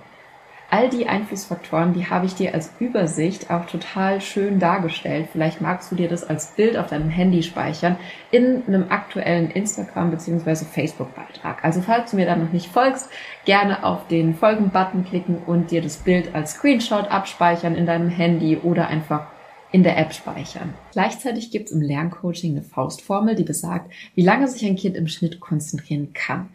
All 0.70 0.90
die 0.90 1.08
Einflussfaktoren, 1.08 1.94
die 1.94 2.10
habe 2.10 2.26
ich 2.26 2.34
dir 2.34 2.54
als 2.54 2.74
Übersicht 2.80 3.52
auch 3.52 3.66
total 3.66 4.20
schön 4.20 4.60
dargestellt. 4.60 5.30
Vielleicht 5.32 5.62
magst 5.62 5.92
du 5.92 5.96
dir 5.96 6.10
das 6.10 6.24
als 6.24 6.48
Bild 6.48 6.76
auf 6.76 6.88
deinem 6.88 7.10
Handy 7.10 7.44
speichern 7.44 7.98
in 8.32 8.64
einem 8.68 8.88
aktuellen 8.90 9.52
Instagram 9.52 10.12
bzw. 10.12 10.66
Facebook-Beitrag. 10.66 11.64
Also 11.64 11.82
falls 11.82 12.12
du 12.12 12.18
mir 12.18 12.26
da 12.26 12.36
noch 12.36 12.52
nicht 12.52 12.68
folgst, 12.68 13.10
gerne 13.46 13.84
auf 13.84 14.08
den 14.08 14.34
Folgen-Button 14.34 15.06
klicken 15.06 15.38
und 15.46 15.70
dir 15.70 15.82
das 15.82 15.98
Bild 15.98 16.34
als 16.34 16.54
Screenshot 16.54 17.10
abspeichern 17.10 17.76
in 17.76 17.86
deinem 17.86 18.10
Handy 18.10 18.58
oder 18.58 18.88
einfach 18.88 19.28
in 19.72 19.84
der 19.84 19.98
App 19.98 20.14
speichern. 20.14 20.74
Gleichzeitig 20.94 21.52
gibt 21.52 21.68
es 21.68 21.76
im 21.76 21.82
Lerncoaching 21.82 22.54
eine 22.54 22.62
Faustformel, 22.64 23.36
die 23.36 23.44
besagt, 23.44 23.92
wie 24.16 24.24
lange 24.24 24.48
sich 24.48 24.66
ein 24.66 24.78
Kind 24.78 24.96
im 24.96 25.08
Schnitt 25.08 25.40
konzentrieren 25.40 26.14
kann. 26.14 26.50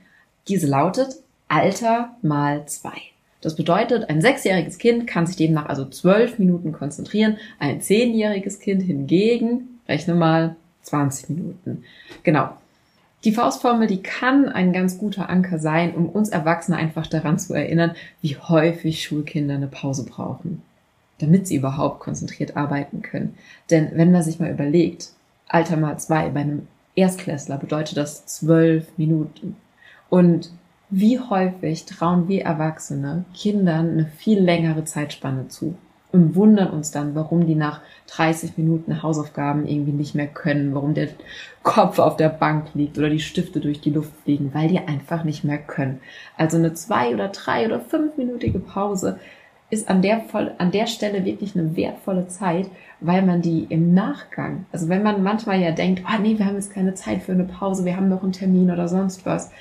Diese 0.48 0.66
lautet 0.66 1.16
Alter 1.46 2.16
mal 2.22 2.66
zwei. 2.66 2.98
Das 3.40 3.56
bedeutet, 3.56 4.10
ein 4.10 4.20
sechsjähriges 4.20 4.78
Kind 4.78 5.06
kann 5.06 5.26
sich 5.26 5.36
demnach 5.36 5.66
also 5.66 5.86
zwölf 5.86 6.38
Minuten 6.38 6.72
konzentrieren, 6.72 7.38
ein 7.58 7.80
zehnjähriges 7.80 8.60
Kind 8.60 8.82
hingegen, 8.82 9.80
rechne 9.88 10.14
mal, 10.14 10.56
20 10.82 11.30
Minuten. 11.30 11.84
Genau. 12.22 12.50
Die 13.24 13.32
Faustformel, 13.32 13.86
die 13.86 14.02
kann 14.02 14.48
ein 14.48 14.72
ganz 14.72 14.96
guter 14.96 15.28
Anker 15.28 15.58
sein, 15.58 15.94
um 15.94 16.08
uns 16.08 16.30
Erwachsene 16.30 16.76
einfach 16.76 17.06
daran 17.06 17.38
zu 17.38 17.52
erinnern, 17.52 17.92
wie 18.22 18.36
häufig 18.36 19.02
Schulkinder 19.04 19.54
eine 19.54 19.66
Pause 19.66 20.06
brauchen, 20.06 20.62
damit 21.18 21.46
sie 21.46 21.56
überhaupt 21.56 22.00
konzentriert 22.00 22.56
arbeiten 22.56 23.02
können. 23.02 23.34
Denn 23.70 23.90
wenn 23.94 24.10
man 24.10 24.22
sich 24.22 24.40
mal 24.40 24.50
überlegt, 24.50 25.10
Alter 25.48 25.76
mal 25.76 25.98
zwei 25.98 26.30
bei 26.30 26.40
einem 26.40 26.66
Erstklässler 26.94 27.58
bedeutet 27.58 27.98
das 27.98 28.24
zwölf 28.24 28.86
Minuten. 28.96 29.56
Und 30.08 30.50
wie 30.90 31.20
häufig 31.20 31.86
trauen 31.86 32.28
wir 32.28 32.44
Erwachsene 32.44 33.24
Kindern 33.34 33.90
eine 33.90 34.06
viel 34.06 34.40
längere 34.40 34.84
Zeitspanne 34.84 35.48
zu 35.48 35.76
und 36.12 36.34
wundern 36.34 36.70
uns 36.70 36.90
dann, 36.90 37.14
warum 37.14 37.46
die 37.46 37.54
nach 37.54 37.80
30 38.08 38.58
Minuten 38.58 39.02
Hausaufgaben 39.02 39.66
irgendwie 39.66 39.92
nicht 39.92 40.14
mehr 40.14 40.26
können, 40.26 40.74
warum 40.74 40.94
der 40.94 41.08
Kopf 41.62 41.98
auf 41.98 42.16
der 42.16 42.28
Bank 42.28 42.68
liegt 42.74 42.98
oder 42.98 43.08
die 43.08 43.20
Stifte 43.20 43.60
durch 43.60 43.80
die 43.80 43.90
Luft 43.90 44.12
fliegen, 44.24 44.52
weil 44.52 44.68
die 44.68 44.80
einfach 44.80 45.24
nicht 45.24 45.44
mehr 45.44 45.58
können. 45.58 46.00
Also 46.36 46.56
eine 46.56 46.74
zwei 46.74 47.14
oder 47.14 47.28
drei 47.28 47.66
oder 47.66 47.80
fünfminütige 47.80 48.58
Pause 48.58 49.18
ist 49.70 49.88
an 49.88 50.02
der, 50.02 50.22
an 50.58 50.72
der 50.72 50.88
Stelle 50.88 51.24
wirklich 51.24 51.56
eine 51.56 51.76
wertvolle 51.76 52.26
Zeit, 52.26 52.68
weil 52.98 53.22
man 53.22 53.40
die 53.40 53.66
im 53.68 53.94
Nachgang, 53.94 54.66
also 54.72 54.88
wenn 54.88 55.04
man 55.04 55.22
manchmal 55.22 55.60
ja 55.60 55.70
denkt, 55.70 56.02
oh 56.04 56.20
nee, 56.20 56.36
wir 56.36 56.46
haben 56.46 56.56
jetzt 56.56 56.74
keine 56.74 56.94
Zeit 56.94 57.22
für 57.22 57.32
eine 57.32 57.44
Pause, 57.44 57.84
wir 57.84 57.96
haben 57.96 58.08
noch 58.08 58.24
einen 58.24 58.32
Termin 58.32 58.72
oder 58.72 58.88
sonst 58.88 59.24
was, 59.24 59.52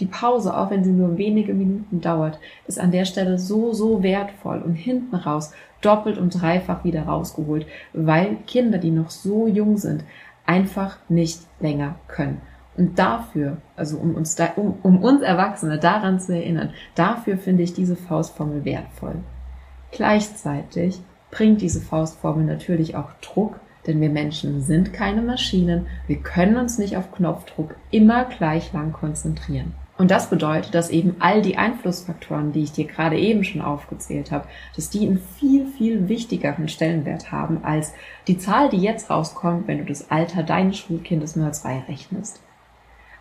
die 0.00 0.06
Pause, 0.06 0.56
auch 0.56 0.70
wenn 0.70 0.84
sie 0.84 0.92
nur 0.92 1.16
wenige 1.16 1.54
Minuten 1.54 2.00
dauert, 2.00 2.38
ist 2.66 2.78
an 2.78 2.90
der 2.90 3.04
Stelle 3.04 3.38
so, 3.38 3.72
so 3.72 4.02
wertvoll 4.02 4.60
und 4.62 4.74
hinten 4.74 5.14
raus 5.14 5.52
doppelt 5.80 6.18
und 6.18 6.40
dreifach 6.40 6.84
wieder 6.84 7.04
rausgeholt, 7.04 7.66
weil 7.92 8.36
Kinder, 8.46 8.78
die 8.78 8.90
noch 8.90 9.10
so 9.10 9.46
jung 9.46 9.78
sind, 9.78 10.04
einfach 10.44 10.98
nicht 11.08 11.40
länger 11.60 11.96
können. 12.08 12.40
Und 12.76 12.98
dafür, 12.98 13.56
also 13.74 13.96
um 13.96 14.14
uns, 14.14 14.34
da, 14.34 14.50
um, 14.56 14.74
um 14.82 15.02
uns 15.02 15.22
Erwachsene 15.22 15.78
daran 15.78 16.20
zu 16.20 16.34
erinnern, 16.34 16.70
dafür 16.94 17.38
finde 17.38 17.62
ich 17.62 17.72
diese 17.72 17.96
Faustformel 17.96 18.64
wertvoll. 18.64 19.16
Gleichzeitig 19.92 21.00
bringt 21.30 21.62
diese 21.62 21.80
Faustformel 21.80 22.44
natürlich 22.44 22.96
auch 22.96 23.10
Druck, 23.22 23.58
denn 23.86 24.00
wir 24.00 24.10
Menschen 24.10 24.60
sind 24.60 24.92
keine 24.92 25.22
Maschinen. 25.22 25.86
Wir 26.06 26.18
können 26.18 26.56
uns 26.56 26.76
nicht 26.76 26.96
auf 26.96 27.12
Knopfdruck 27.12 27.76
immer 27.90 28.24
gleich 28.24 28.72
lang 28.72 28.92
konzentrieren. 28.92 29.74
Und 29.98 30.10
das 30.10 30.28
bedeutet, 30.28 30.74
dass 30.74 30.90
eben 30.90 31.16
all 31.20 31.40
die 31.40 31.56
Einflussfaktoren, 31.56 32.52
die 32.52 32.64
ich 32.64 32.72
dir 32.72 32.84
gerade 32.84 33.18
eben 33.18 33.44
schon 33.44 33.62
aufgezählt 33.62 34.30
habe, 34.30 34.46
dass 34.74 34.90
die 34.90 35.06
einen 35.06 35.22
viel, 35.38 35.66
viel 35.66 36.08
wichtigeren 36.08 36.68
Stellenwert 36.68 37.32
haben 37.32 37.64
als 37.64 37.94
die 38.26 38.36
Zahl, 38.36 38.68
die 38.68 38.76
jetzt 38.76 39.08
rauskommt, 39.08 39.66
wenn 39.68 39.78
du 39.78 39.84
das 39.84 40.10
Alter 40.10 40.42
deines 40.42 40.76
Schulkindes 40.78 41.34
mal 41.34 41.54
zwei 41.54 41.78
rechnest. 41.88 42.40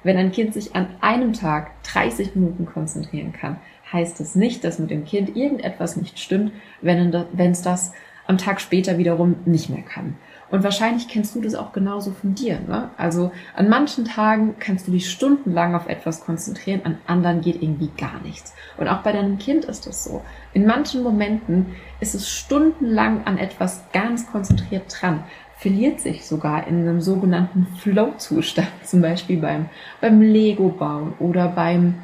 Wenn 0.03 0.17
ein 0.17 0.33
Kind 0.33 0.53
sich 0.53 0.75
an 0.75 0.87
einem 1.01 1.33
Tag 1.33 1.71
30 1.83 2.35
Minuten 2.35 2.65
konzentrieren 2.65 3.31
kann, 3.31 3.57
heißt 3.91 4.19
es 4.19 4.35
nicht, 4.35 4.63
dass 4.63 4.77
mit 4.77 4.91
dem 4.91 5.05
Kind 5.05 5.35
irgendetwas 5.35 5.95
nicht 5.95 6.19
stimmt, 6.19 6.51
wenn 6.81 7.51
es 7.51 7.61
das 7.61 7.93
am 8.27 8.37
Tag 8.37 8.59
später 8.59 8.97
wiederum 8.97 9.37
nicht 9.45 9.69
mehr 9.69 9.81
kann. 9.81 10.17
Und 10.51 10.63
wahrscheinlich 10.63 11.07
kennst 11.07 11.35
du 11.35 11.41
das 11.41 11.55
auch 11.55 11.73
genauso 11.73 12.11
von 12.11 12.35
dir. 12.35 12.59
Ne? 12.59 12.89
Also 12.97 13.31
an 13.55 13.67
manchen 13.67 14.05
Tagen 14.05 14.55
kannst 14.59 14.87
du 14.87 14.91
dich 14.91 15.09
stundenlang 15.09 15.73
auf 15.73 15.87
etwas 15.87 16.21
konzentrieren, 16.21 16.81
an 16.83 16.97
anderen 17.07 17.41
geht 17.41 17.61
irgendwie 17.61 17.89
gar 17.97 18.21
nichts. 18.23 18.53
Und 18.77 18.87
auch 18.87 18.99
bei 18.99 19.11
deinem 19.11 19.39
Kind 19.39 19.65
ist 19.65 19.87
das 19.87 20.03
so. 20.03 20.23
In 20.53 20.65
manchen 20.65 21.01
Momenten 21.01 21.75
ist 21.99 22.13
es 22.13 22.29
stundenlang 22.29 23.25
an 23.25 23.37
etwas 23.37 23.83
ganz 23.91 24.27
konzentriert 24.31 24.83
dran, 24.89 25.23
verliert 25.57 25.99
sich 25.99 26.27
sogar 26.27 26.67
in 26.67 26.81
einem 26.81 27.01
sogenannten 27.01 27.65
Flow-Zustand, 27.79 28.69
zum 28.83 29.01
Beispiel 29.01 29.41
beim, 29.41 29.69
beim 29.99 30.21
Lego-Bauen 30.21 31.13
oder 31.19 31.47
beim, 31.47 31.95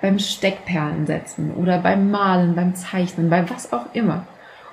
beim 0.00 0.20
Steckperlen 0.20 1.06
setzen 1.06 1.52
oder 1.54 1.78
beim 1.78 2.10
Malen, 2.10 2.54
beim 2.54 2.76
Zeichnen, 2.76 3.30
bei 3.30 3.50
was 3.50 3.72
auch 3.72 3.92
immer. 3.94 4.26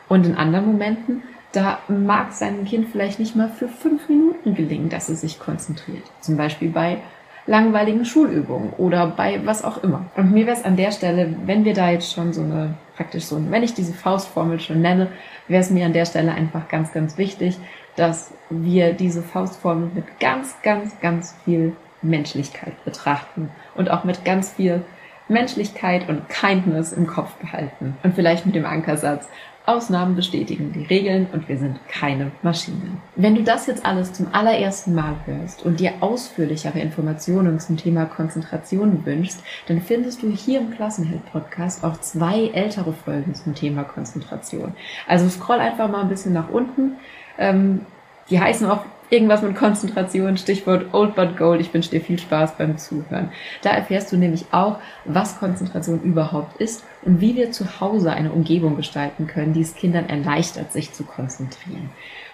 Und 0.08 0.27
in 0.27 0.36
anderen 0.36 0.67
Momenten 0.67 1.24
da 1.51 1.79
mag 1.88 2.31
seinem 2.31 2.65
Kind 2.65 2.89
vielleicht 2.91 3.20
nicht 3.20 3.36
mal 3.36 3.50
für 3.50 3.67
fünf 3.67 4.08
Minuten 4.08 4.55
gelingen, 4.55 4.89
dass 4.89 5.10
es 5.10 5.22
sich 5.22 5.39
konzentriert. 5.39 6.03
Zum 6.22 6.38
Beispiel 6.38 6.70
bei 6.70 6.98
langweiligen 7.46 8.05
Schulübungen 8.05 8.72
oder 8.77 9.08
bei 9.08 9.41
was 9.46 9.63
auch 9.63 9.84
immer. 9.84 10.05
Und 10.15 10.31
mir 10.31 10.46
wäre 10.46 10.58
es 10.58 10.63
an 10.63 10.77
der 10.77 10.91
Stelle, 10.91 11.36
wenn 11.46 11.65
wir 11.65 11.74
da 11.74 11.89
jetzt 11.89 12.13
schon 12.13 12.34
so 12.34 12.41
eine, 12.41 12.75
praktisch 12.96 13.25
so, 13.25 13.41
wenn 13.50 13.63
ich 13.63 13.74
diese 13.74 13.93
Faustformel 13.93 14.60
schon 14.60 14.81
nenne, 14.81 15.08
wäre 15.48 15.62
es 15.62 15.70
mir 15.70 15.86
an 15.86 15.93
der 15.93 16.05
Stelle 16.05 16.34
einfach 16.34 16.67
ganz, 16.70 16.93
ganz 16.93 17.17
wichtig, 17.17 17.58
dass 17.96 18.34
wir 18.50 18.93
diese 18.93 19.22
Faustformel 19.22 19.91
mit 19.93 20.20
ganz, 20.20 20.55
ganz, 20.62 21.00
ganz 21.01 21.36
viel 21.43 21.75
Menschlichkeit 22.01 22.84
betrachten 22.86 23.50
und 23.75 23.89
auch 23.91 24.03
mit 24.03 24.24
ganz 24.24 24.51
viel 24.51 24.84
Menschlichkeit 25.27 26.10
und 26.10 26.27
Kindness 26.29 26.93
im 26.93 27.08
Kopf 27.08 27.34
behalten. 27.36 27.98
Und 28.03 28.15
vielleicht 28.15 28.46
mit 28.46 28.55
dem 28.55 28.65
Ankersatz, 28.65 29.27
Ausnahmen 29.65 30.15
bestätigen 30.15 30.73
die 30.73 30.85
Regeln 30.85 31.27
und 31.31 31.47
wir 31.47 31.57
sind 31.57 31.79
keine 31.87 32.31
Maschinen. 32.41 33.01
Wenn 33.15 33.35
du 33.35 33.43
das 33.43 33.67
jetzt 33.67 33.85
alles 33.85 34.11
zum 34.11 34.27
allerersten 34.33 34.95
Mal 34.95 35.15
hörst 35.25 35.63
und 35.63 35.79
dir 35.79 35.93
ausführlichere 36.01 36.79
Informationen 36.79 37.59
zum 37.59 37.77
Thema 37.77 38.05
Konzentration 38.05 39.05
wünschst, 39.05 39.43
dann 39.67 39.81
findest 39.81 40.23
du 40.23 40.29
hier 40.29 40.61
im 40.61 40.71
Klassenheld 40.71 41.25
Podcast 41.31 41.83
auch 41.83 41.99
zwei 42.01 42.47
ältere 42.53 42.93
Folgen 42.93 43.35
zum 43.35 43.53
Thema 43.53 43.83
Konzentration. 43.83 44.73
Also 45.07 45.29
scroll 45.29 45.59
einfach 45.59 45.89
mal 45.89 46.01
ein 46.01 46.09
bisschen 46.09 46.33
nach 46.33 46.49
unten. 46.49 46.93
Ähm, 47.37 47.85
die 48.29 48.39
heißen 48.39 48.67
auch 48.67 48.85
irgendwas 49.11 49.41
mit 49.41 49.55
Konzentration, 49.55 50.37
Stichwort 50.37 50.93
Old 50.93 51.15
But 51.15 51.37
Gold. 51.37 51.61
Ich 51.61 51.73
wünsche 51.73 51.91
dir 51.91 52.01
viel 52.01 52.17
Spaß 52.17 52.57
beim 52.57 52.77
Zuhören. 52.77 53.31
Da 53.61 53.71
erfährst 53.71 54.11
du 54.11 54.17
nämlich 54.17 54.45
auch, 54.51 54.79
was 55.05 55.37
Konzentration 55.37 56.01
überhaupt 56.01 56.59
ist 56.61 56.83
und 57.03 57.19
wie 57.19 57.35
wir 57.35 57.51
zu 57.51 57.81
Hause 57.81 58.13
eine 58.13 58.31
Umgebung 58.31 58.77
gestalten 58.77 59.27
können, 59.27 59.53
die 59.53 59.61
es 59.61 59.75
Kindern 59.75 60.09
erleichtert, 60.09 60.71
sich 60.71 60.93
zu 60.93 61.03
konzentrieren. 61.03 61.89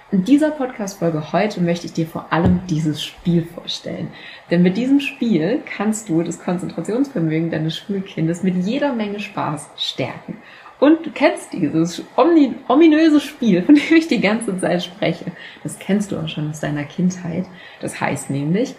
In 0.09 0.23
dieser 0.23 0.51
Podcast-Folge 0.51 1.33
heute 1.33 1.59
möchte 1.59 1.85
ich 1.85 1.91
dir 1.91 2.07
vor 2.07 2.31
allem 2.31 2.61
dieses 2.69 3.03
Spiel 3.03 3.43
vorstellen. 3.43 4.07
Denn 4.49 4.63
mit 4.63 4.77
diesem 4.77 5.01
Spiel 5.01 5.61
kannst 5.65 6.07
du 6.07 6.23
das 6.23 6.39
Konzentrationsvermögen 6.39 7.51
deines 7.51 7.75
Schulkindes 7.75 8.41
mit 8.41 8.55
jeder 8.55 8.93
Menge 8.93 9.19
Spaß 9.19 9.71
stärken. 9.75 10.37
Und 10.79 11.05
du 11.05 11.11
kennst 11.11 11.53
dieses 11.53 12.03
ominöse 12.15 13.19
Spiel, 13.19 13.63
von 13.63 13.75
dem 13.75 13.97
ich 13.97 14.07
die 14.07 14.21
ganze 14.21 14.59
Zeit 14.59 14.83
spreche. 14.83 15.25
Das 15.63 15.79
kennst 15.79 16.11
du 16.11 16.19
auch 16.19 16.27
schon 16.27 16.49
aus 16.49 16.59
deiner 16.59 16.83
Kindheit. 16.83 17.45
Das 17.81 17.99
heißt 17.99 18.29
nämlich, 18.29 18.75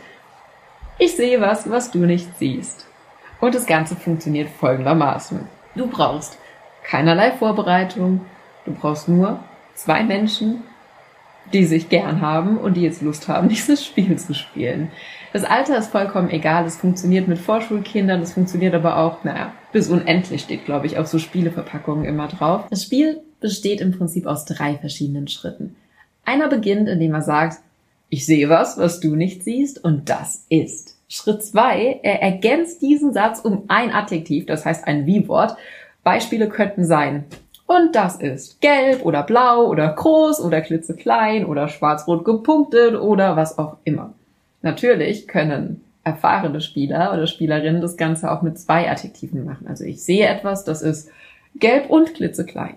ich 0.99 1.17
sehe 1.17 1.41
was, 1.41 1.69
was 1.71 1.91
du 1.91 1.99
nicht 1.99 2.39
siehst. 2.39 2.87
Und 3.41 3.55
das 3.55 3.67
Ganze 3.67 3.97
funktioniert 3.97 4.49
folgendermaßen. 4.49 5.47
Du 5.75 5.87
brauchst 5.87 6.39
keinerlei 6.85 7.33
Vorbereitung. 7.33 8.27
Du 8.65 8.73
brauchst 8.73 9.09
nur 9.09 9.41
zwei 9.75 10.03
Menschen, 10.03 10.65
die 11.53 11.65
sich 11.65 11.89
gern 11.89 12.21
haben 12.21 12.59
und 12.59 12.75
die 12.75 12.83
jetzt 12.83 13.03
Lust 13.03 13.29
haben, 13.29 13.49
dieses 13.51 13.85
Spiel 13.85 14.17
zu 14.17 14.35
spielen. 14.35 14.91
Das 15.33 15.45
Alter 15.45 15.79
ist 15.79 15.91
vollkommen 15.91 16.31
egal. 16.31 16.65
Es 16.65 16.77
funktioniert 16.77 17.29
mit 17.29 17.39
Vorschulkindern, 17.39 18.23
es 18.23 18.33
funktioniert 18.33 18.75
aber 18.75 18.97
auch, 18.97 19.25
naja, 19.25 19.53
bis 19.73 19.89
unendlich 19.89 20.43
steht, 20.43 20.65
glaube 20.65 20.87
ich, 20.87 20.99
auf 20.99 21.07
so 21.07 21.19
Spieleverpackungen 21.19 22.05
immer 22.05 22.29
drauf. 22.29 22.65
Das 22.71 22.85
Spiel 22.85 23.21
besteht 23.41 23.81
im 23.81 23.93
Prinzip 23.93 24.27
aus 24.27 24.47
drei 24.47 24.77
verschiedenen 24.79 25.29
Schritten. 25.29 25.77
Einer 26.25 26.49
beginnt, 26.49 26.89
indem 26.89 27.15
er 27.15 27.23
sagt, 27.23 27.59
ich 28.09 28.25
sehe 28.25 28.49
was, 28.49 28.79
was 28.79 29.01
du 29.01 29.17
nicht 29.17 29.45
siehst, 29.45 29.85
und 29.85 30.09
das 30.09 30.47
ist. 30.49 30.97
Schritt 31.09 31.43
zwei, 31.43 32.01
er 32.03 32.23
ergänzt 32.23 32.83
diesen 32.83 33.13
Satz 33.13 33.41
um 33.41 33.65
ein 33.69 33.93
Adjektiv, 33.93 34.47
das 34.47 34.65
heißt 34.65 34.87
ein 34.87 35.07
Wie-Wort. 35.07 35.57
Beispiele 36.05 36.49
könnten 36.49 36.85
sein, 36.85 37.25
und 37.69 37.95
das 37.95 38.17
ist 38.17 38.63
gelb 38.63 39.05
oder 39.05 39.23
blau 39.23 39.67
oder 39.67 39.93
groß 39.93 40.41
oder 40.41 40.63
klitzeklein 40.63 41.45
oder 41.45 41.69
schwarz-rot 41.69 42.25
gepunktet 42.25 42.95
oder 42.95 43.37
was 43.37 43.59
auch 43.59 43.77
immer. 43.85 44.15
Natürlich 44.63 45.29
können 45.29 45.85
erfahrene 46.03 46.63
Spieler 46.63 47.13
oder 47.13 47.27
Spielerinnen 47.27 47.83
das 47.83 47.99
Ganze 47.99 48.33
auch 48.33 48.41
mit 48.41 48.59
zwei 48.59 48.91
Adjektiven 48.91 49.45
machen. 49.45 49.67
Also 49.69 49.85
ich 49.85 50.03
sehe 50.03 50.27
etwas, 50.27 50.65
das 50.65 50.81
ist 50.81 51.11
gelb 51.57 51.91
und 51.91 52.15
klitzeklein. 52.15 52.77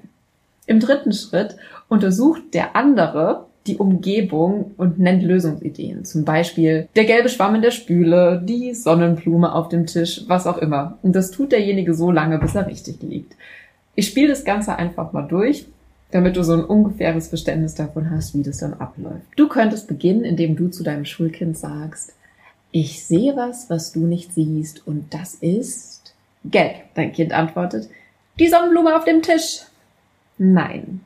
Im 0.65 0.81
dritten 0.81 1.13
Schritt 1.13 1.55
untersucht 1.87 2.53
der 2.53 2.75
andere 2.75 3.45
die 3.67 3.77
Umgebung 3.77 4.71
und 4.75 4.99
nennt 4.99 5.23
Lösungsideen. 5.23 6.03
Zum 6.03 6.25
Beispiel 6.25 6.89
der 6.97 7.05
gelbe 7.05 7.29
Schwamm 7.29 7.55
in 7.55 7.61
der 7.61 7.71
Spüle, 7.71 8.41
die 8.43 8.73
Sonnenblume 8.73 9.53
auf 9.53 9.69
dem 9.69 9.85
Tisch, 9.85 10.23
was 10.27 10.47
auch 10.47 10.57
immer. 10.57 10.97
Und 11.01 11.15
das 11.15 11.31
tut 11.31 11.53
derjenige 11.53 11.93
so 11.93 12.11
lange, 12.11 12.39
bis 12.39 12.55
er 12.55 12.67
richtig 12.67 13.01
liegt. 13.01 13.35
Ich 13.95 14.07
spiele 14.07 14.29
das 14.29 14.45
Ganze 14.45 14.75
einfach 14.75 15.13
mal 15.13 15.27
durch 15.27 15.65
damit 16.11 16.35
du 16.35 16.43
so 16.43 16.53
ein 16.53 16.63
ungefähres 16.63 17.29
Verständnis 17.29 17.75
davon 17.75 18.11
hast, 18.11 18.37
wie 18.37 18.43
das 18.43 18.59
dann 18.59 18.73
abläuft. 18.75 19.25
Du 19.37 19.47
könntest 19.47 19.87
beginnen, 19.87 20.23
indem 20.23 20.55
du 20.55 20.67
zu 20.67 20.83
deinem 20.83 21.05
Schulkind 21.05 21.57
sagst, 21.57 22.13
ich 22.71 23.05
sehe 23.05 23.35
was, 23.35 23.69
was 23.69 23.91
du 23.91 24.01
nicht 24.05 24.33
siehst, 24.33 24.85
und 24.85 25.13
das 25.13 25.35
ist 25.35 26.13
gelb. 26.45 26.75
Dein 26.95 27.11
Kind 27.11 27.33
antwortet, 27.33 27.89
die 28.39 28.47
Sonnenblume 28.47 28.95
auf 28.95 29.05
dem 29.05 29.21
Tisch. 29.21 29.61
Nein. 30.37 31.01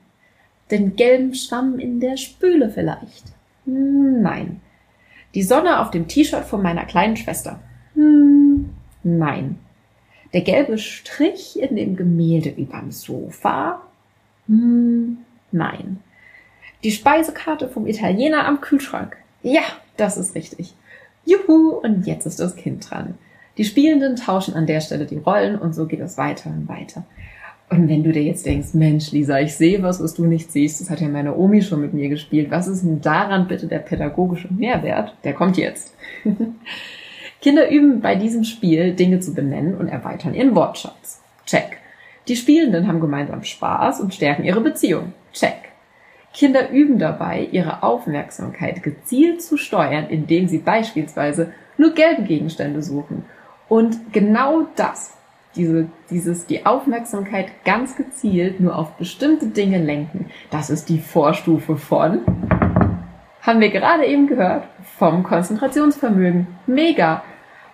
Den 0.71 0.95
gelben 0.95 1.33
Schwamm 1.33 1.79
in 1.79 1.99
der 1.99 2.17
Spüle 2.17 2.69
vielleicht. 2.69 3.25
Nein. 3.65 4.61
Die 5.33 5.43
Sonne 5.43 5.79
auf 5.81 5.91
dem 5.91 6.07
T-Shirt 6.07 6.45
von 6.45 6.61
meiner 6.61 6.85
kleinen 6.85 7.17
Schwester. 7.17 7.59
Nein. 9.03 9.59
Der 10.35 10.41
gelbe 10.41 10.77
Strich 10.77 11.57
in 11.61 11.77
dem 11.77 11.95
Gemälde 11.95 12.57
wie 12.57 12.65
beim 12.65 12.91
Sofa. 12.91 13.81
Hm, 14.49 15.19
nein. 15.53 16.01
Die 16.83 16.91
Speisekarte 16.91 17.69
vom 17.69 17.87
Italiener 17.87 18.45
am 18.45 18.59
Kühlschrank. 18.59 19.15
Ja, 19.43 19.61
das 19.95 20.17
ist 20.17 20.35
richtig. 20.35 20.73
Juhu, 21.23 21.79
und 21.81 22.05
jetzt 22.05 22.25
ist 22.25 22.41
das 22.41 22.57
Kind 22.57 22.91
dran. 22.91 23.13
Die 23.57 23.63
Spielenden 23.63 24.17
tauschen 24.17 24.55
an 24.55 24.67
der 24.67 24.81
Stelle 24.81 25.05
die 25.05 25.19
Rollen 25.19 25.57
und 25.57 25.73
so 25.73 25.85
geht 25.85 26.01
es 26.01 26.17
weiter 26.17 26.49
und 26.49 26.67
weiter. 26.67 27.05
Und 27.69 27.87
wenn 27.87 28.03
du 28.03 28.11
dir 28.11 28.23
jetzt 28.23 28.45
denkst, 28.45 28.73
Mensch, 28.73 29.13
Lisa, 29.13 29.39
ich 29.39 29.55
sehe 29.55 29.83
was, 29.83 30.03
was 30.03 30.15
du 30.15 30.25
nicht 30.25 30.51
siehst, 30.51 30.81
das 30.81 30.89
hat 30.89 30.99
ja 30.99 31.07
meine 31.07 31.37
Omi 31.37 31.61
schon 31.61 31.79
mit 31.79 31.93
mir 31.93 32.09
gespielt. 32.09 32.51
Was 32.51 32.67
ist 32.67 32.83
denn 32.83 32.99
daran 32.99 33.47
bitte 33.47 33.67
der 33.67 33.79
pädagogische 33.79 34.53
Mehrwert? 34.53 35.15
Der 35.23 35.31
kommt 35.31 35.55
jetzt. 35.55 35.95
Kinder 37.45 37.69
üben 37.69 38.01
bei 38.01 38.15
diesem 38.15 38.43
Spiel 38.43 38.93
Dinge 38.93 39.19
zu 39.19 39.35
benennen 39.35 39.77
und 39.77 39.87
erweitern 39.87 40.33
ihren 40.33 40.55
Wortschatz. 40.55 41.21
Check. 41.45 41.77
Die 42.27 42.35
Spielenden 42.35 42.87
haben 42.87 42.99
gemeinsam 42.99 43.43
Spaß 43.43 43.99
und 44.01 44.15
stärken 44.15 44.45
ihre 44.45 44.61
Beziehung. 44.61 45.13
Check. 45.31 45.53
Kinder 46.33 46.71
üben 46.71 46.97
dabei, 46.97 47.47
ihre 47.51 47.83
Aufmerksamkeit 47.83 48.81
gezielt 48.81 49.43
zu 49.43 49.57
steuern, 49.57 50.07
indem 50.09 50.47
sie 50.47 50.57
beispielsweise 50.57 51.53
nur 51.77 51.91
gelbe 51.93 52.23
Gegenstände 52.23 52.81
suchen. 52.81 53.25
Und 53.69 54.11
genau 54.11 54.65
das, 54.75 55.15
diese, 55.55 55.87
dieses, 56.09 56.47
die 56.47 56.65
Aufmerksamkeit 56.65 57.63
ganz 57.63 57.95
gezielt 57.95 58.59
nur 58.59 58.75
auf 58.75 58.93
bestimmte 58.97 59.45
Dinge 59.45 59.77
lenken, 59.77 60.31
das 60.49 60.71
ist 60.71 60.89
die 60.89 60.97
Vorstufe 60.97 61.77
von, 61.77 62.21
haben 63.43 63.59
wir 63.59 63.69
gerade 63.69 64.07
eben 64.07 64.25
gehört, 64.25 64.63
vom 64.97 65.21
Konzentrationsvermögen. 65.21 66.47
Mega! 66.65 67.21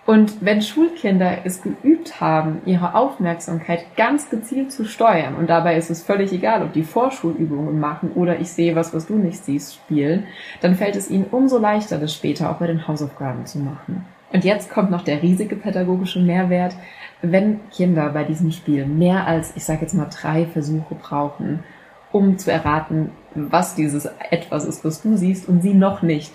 Und 0.04 0.44
wenn 0.44 0.62
Schulkinder 0.62 1.38
es 1.44 1.62
geübt 1.62 2.20
haben, 2.20 2.60
ihre 2.66 2.94
Aufmerksamkeit 2.94 3.84
ganz 3.96 4.30
gezielt 4.30 4.72
zu 4.72 4.84
steuern, 4.84 5.36
und 5.36 5.48
dabei 5.48 5.76
ist 5.76 5.90
es 5.90 6.02
völlig 6.02 6.32
egal, 6.32 6.62
ob 6.62 6.72
die 6.72 6.82
Vorschulübungen 6.82 7.78
machen 7.78 8.10
oder 8.12 8.40
ich 8.40 8.50
sehe 8.50 8.74
was, 8.74 8.92
was 8.92 9.06
du 9.06 9.14
nicht 9.14 9.44
siehst, 9.44 9.74
spielen, 9.74 10.26
dann 10.60 10.74
fällt 10.74 10.96
es 10.96 11.08
ihnen 11.08 11.26
umso 11.30 11.58
leichter, 11.58 11.98
das 11.98 12.14
später 12.14 12.50
auch 12.50 12.56
bei 12.56 12.66
den 12.66 12.88
Hausaufgaben 12.88 13.46
zu 13.46 13.60
machen. 13.60 14.04
Und 14.32 14.44
jetzt 14.44 14.70
kommt 14.70 14.90
noch 14.90 15.02
der 15.02 15.22
riesige 15.22 15.56
pädagogische 15.56 16.18
Mehrwert. 16.18 16.74
Wenn 17.20 17.60
Kinder 17.70 18.08
bei 18.08 18.24
diesem 18.24 18.50
Spiel 18.50 18.86
mehr 18.86 19.26
als, 19.26 19.52
ich 19.54 19.64
sage 19.64 19.82
jetzt 19.82 19.94
mal, 19.94 20.08
drei 20.10 20.46
Versuche 20.46 20.96
brauchen, 20.96 21.62
um 22.10 22.38
zu 22.38 22.50
erraten, 22.50 23.10
was 23.34 23.76
dieses 23.76 24.08
etwas 24.30 24.64
ist, 24.64 24.84
was 24.84 25.02
du 25.02 25.16
siehst 25.16 25.48
und 25.48 25.62
sie 25.62 25.74
noch 25.74 26.02
nicht, 26.02 26.32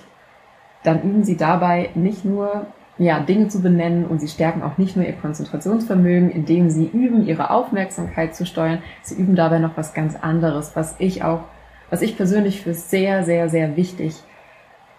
dann 0.83 1.01
üben 1.01 1.23
sie 1.23 1.35
dabei 1.35 1.89
nicht 1.95 2.23
nur 2.23 2.67
ja, 2.97 3.19
Dinge 3.19 3.47
zu 3.47 3.61
benennen 3.61 4.05
und 4.05 4.19
sie 4.19 4.27
stärken 4.27 4.63
auch 4.63 4.77
nicht 4.77 4.95
nur 4.95 5.05
ihr 5.05 5.13
Konzentrationsvermögen, 5.13 6.31
indem 6.31 6.69
sie 6.69 6.87
üben, 6.87 7.27
ihre 7.27 7.51
Aufmerksamkeit 7.51 8.35
zu 8.35 8.45
steuern. 8.45 8.81
Sie 9.03 9.15
üben 9.15 9.35
dabei 9.35 9.59
noch 9.59 9.77
was 9.77 9.93
ganz 9.93 10.15
anderes, 10.15 10.75
was 10.75 10.95
ich 10.99 11.23
auch, 11.23 11.41
was 11.89 12.01
ich 12.01 12.17
persönlich 12.17 12.61
für 12.61 12.73
sehr, 12.73 13.23
sehr, 13.23 13.49
sehr 13.49 13.75
wichtig 13.77 14.15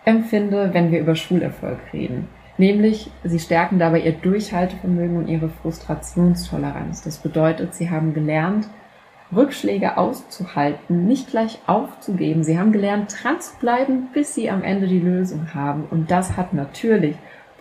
empfinde, 0.05 0.71
wenn 0.73 0.93
wir 0.93 1.01
über 1.01 1.17
Schulerfolg 1.17 1.79
reden. 1.93 2.29
Nämlich, 2.57 3.11
sie 3.23 3.39
stärken 3.39 3.79
dabei 3.79 4.01
ihr 4.01 4.13
Durchhaltevermögen 4.13 5.17
und 5.17 5.29
ihre 5.29 5.49
Frustrationstoleranz. 5.49 7.03
Das 7.03 7.19
bedeutet, 7.19 7.75
sie 7.75 7.91
haben 7.91 8.15
gelernt, 8.15 8.69
Rückschläge 9.35 9.97
auszuhalten, 9.97 11.07
nicht 11.07 11.31
gleich 11.31 11.61
aufzugeben. 11.67 12.43
Sie 12.43 12.59
haben 12.59 12.73
gelernt, 12.73 13.15
dran 13.23 13.41
zu 13.41 13.57
bleiben, 13.59 14.09
bis 14.13 14.35
sie 14.35 14.51
am 14.51 14.63
Ende 14.63 14.89
die 14.89 14.99
Lösung 14.99 15.55
haben. 15.55 15.85
Und 15.91 16.11
das 16.11 16.37
hat 16.37 16.55
natürlich 16.55 17.17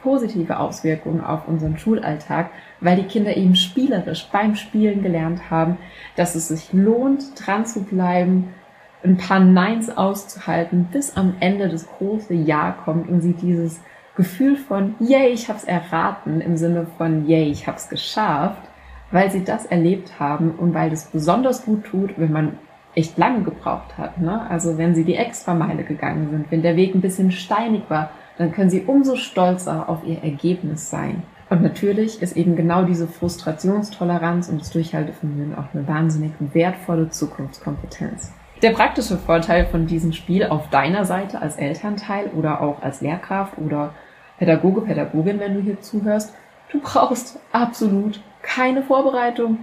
positive 0.08 0.58
Auswirkungen 0.58 1.20
auf 1.20 1.50
unseren 1.50 1.78
Schulalltag, 1.78 2.50
weil 2.80 2.96
die 2.96 3.08
Kinder 3.08 3.36
eben 3.36 3.58
spielerisch 3.58 4.30
beim 4.32 4.56
Spielen 4.56 5.04
gelernt 5.04 5.52
haben, 5.52 5.78
dass 6.16 6.34
es 6.36 6.48
sich 6.48 6.72
lohnt, 6.72 7.24
dran 7.36 7.66
zu 7.66 7.84
bleiben, 7.84 8.54
ein 9.04 9.18
paar 9.18 9.42
Neins 9.42 9.90
auszuhalten, 9.90 10.88
bis 10.94 11.18
am 11.18 11.36
Ende 11.42 11.68
das 11.68 11.90
große 11.90 12.34
Ja 12.34 12.72
kommt 12.72 13.10
und 13.10 13.20
sie 13.20 13.34
dieses 13.34 13.82
Gefühl 14.16 14.56
von 14.56 14.96
Yay, 15.02 15.34
ich 15.34 15.50
hab's 15.50 15.66
erraten 15.66 16.40
im 16.40 16.56
Sinne 16.56 16.88
von 16.98 17.28
Yay, 17.28 17.52
ich 17.52 17.68
hab's 17.68 17.90
geschafft, 17.90 18.64
weil 19.12 19.30
sie 19.30 19.44
das 19.44 19.66
erlebt 19.66 20.22
haben 20.22 20.52
und 20.52 20.74
weil 20.74 20.90
das 20.90 21.12
besonders 21.12 21.66
gut 21.66 21.84
tut, 21.84 22.18
wenn 22.18 22.32
man 22.32 22.60
echt 22.96 23.18
lange 23.18 23.44
gebraucht 23.44 23.98
hat. 23.98 24.20
Ne? 24.20 24.50
Also 24.50 24.78
wenn 24.78 24.96
sie 24.96 25.04
die 25.04 25.16
Extrameile 25.16 25.84
gegangen 25.84 26.30
sind, 26.30 26.50
wenn 26.50 26.62
der 26.62 26.78
Weg 26.78 26.96
ein 26.96 27.02
bisschen 27.02 27.32
steinig 27.32 27.84
war, 27.90 28.12
dann 28.38 28.52
können 28.52 28.70
sie 28.70 28.84
umso 28.86 29.16
stolzer 29.16 29.90
auf 29.90 30.00
ihr 30.06 30.24
Ergebnis 30.24 30.90
sein. 30.90 31.24
Und 31.50 31.62
natürlich 31.62 32.22
ist 32.22 32.36
eben 32.36 32.56
genau 32.56 32.84
diese 32.84 33.08
Frustrationstoleranz 33.08 34.50
und 34.50 34.60
das 34.60 34.72
Durchhaltevermögen 34.72 35.56
auch 35.56 35.74
eine 35.74 35.88
wahnsinnig 35.88 36.34
wertvolle 36.40 37.10
Zukunftskompetenz. 37.10 38.34
Der 38.62 38.72
praktische 38.72 39.18
Vorteil 39.18 39.68
von 39.68 39.88
diesem 39.88 40.14
Spiel 40.14 40.46
auf 40.46 40.70
deiner 40.70 41.06
Seite 41.06 41.42
als 41.42 41.58
Elternteil 41.58 42.28
oder 42.36 42.62
auch 42.62 42.82
als 42.82 43.02
Lehrkraft 43.02 43.58
oder 43.60 43.94
Pädagoge, 44.40 44.82
Pädagogin, 44.82 45.40
wenn 45.40 45.54
du 45.54 45.62
hier 45.62 45.80
zuhörst, 45.80 46.34
du 46.72 46.80
brauchst 46.82 47.40
absolut 47.52 48.20
keine 48.42 48.84
Vorbereitung. 48.84 49.60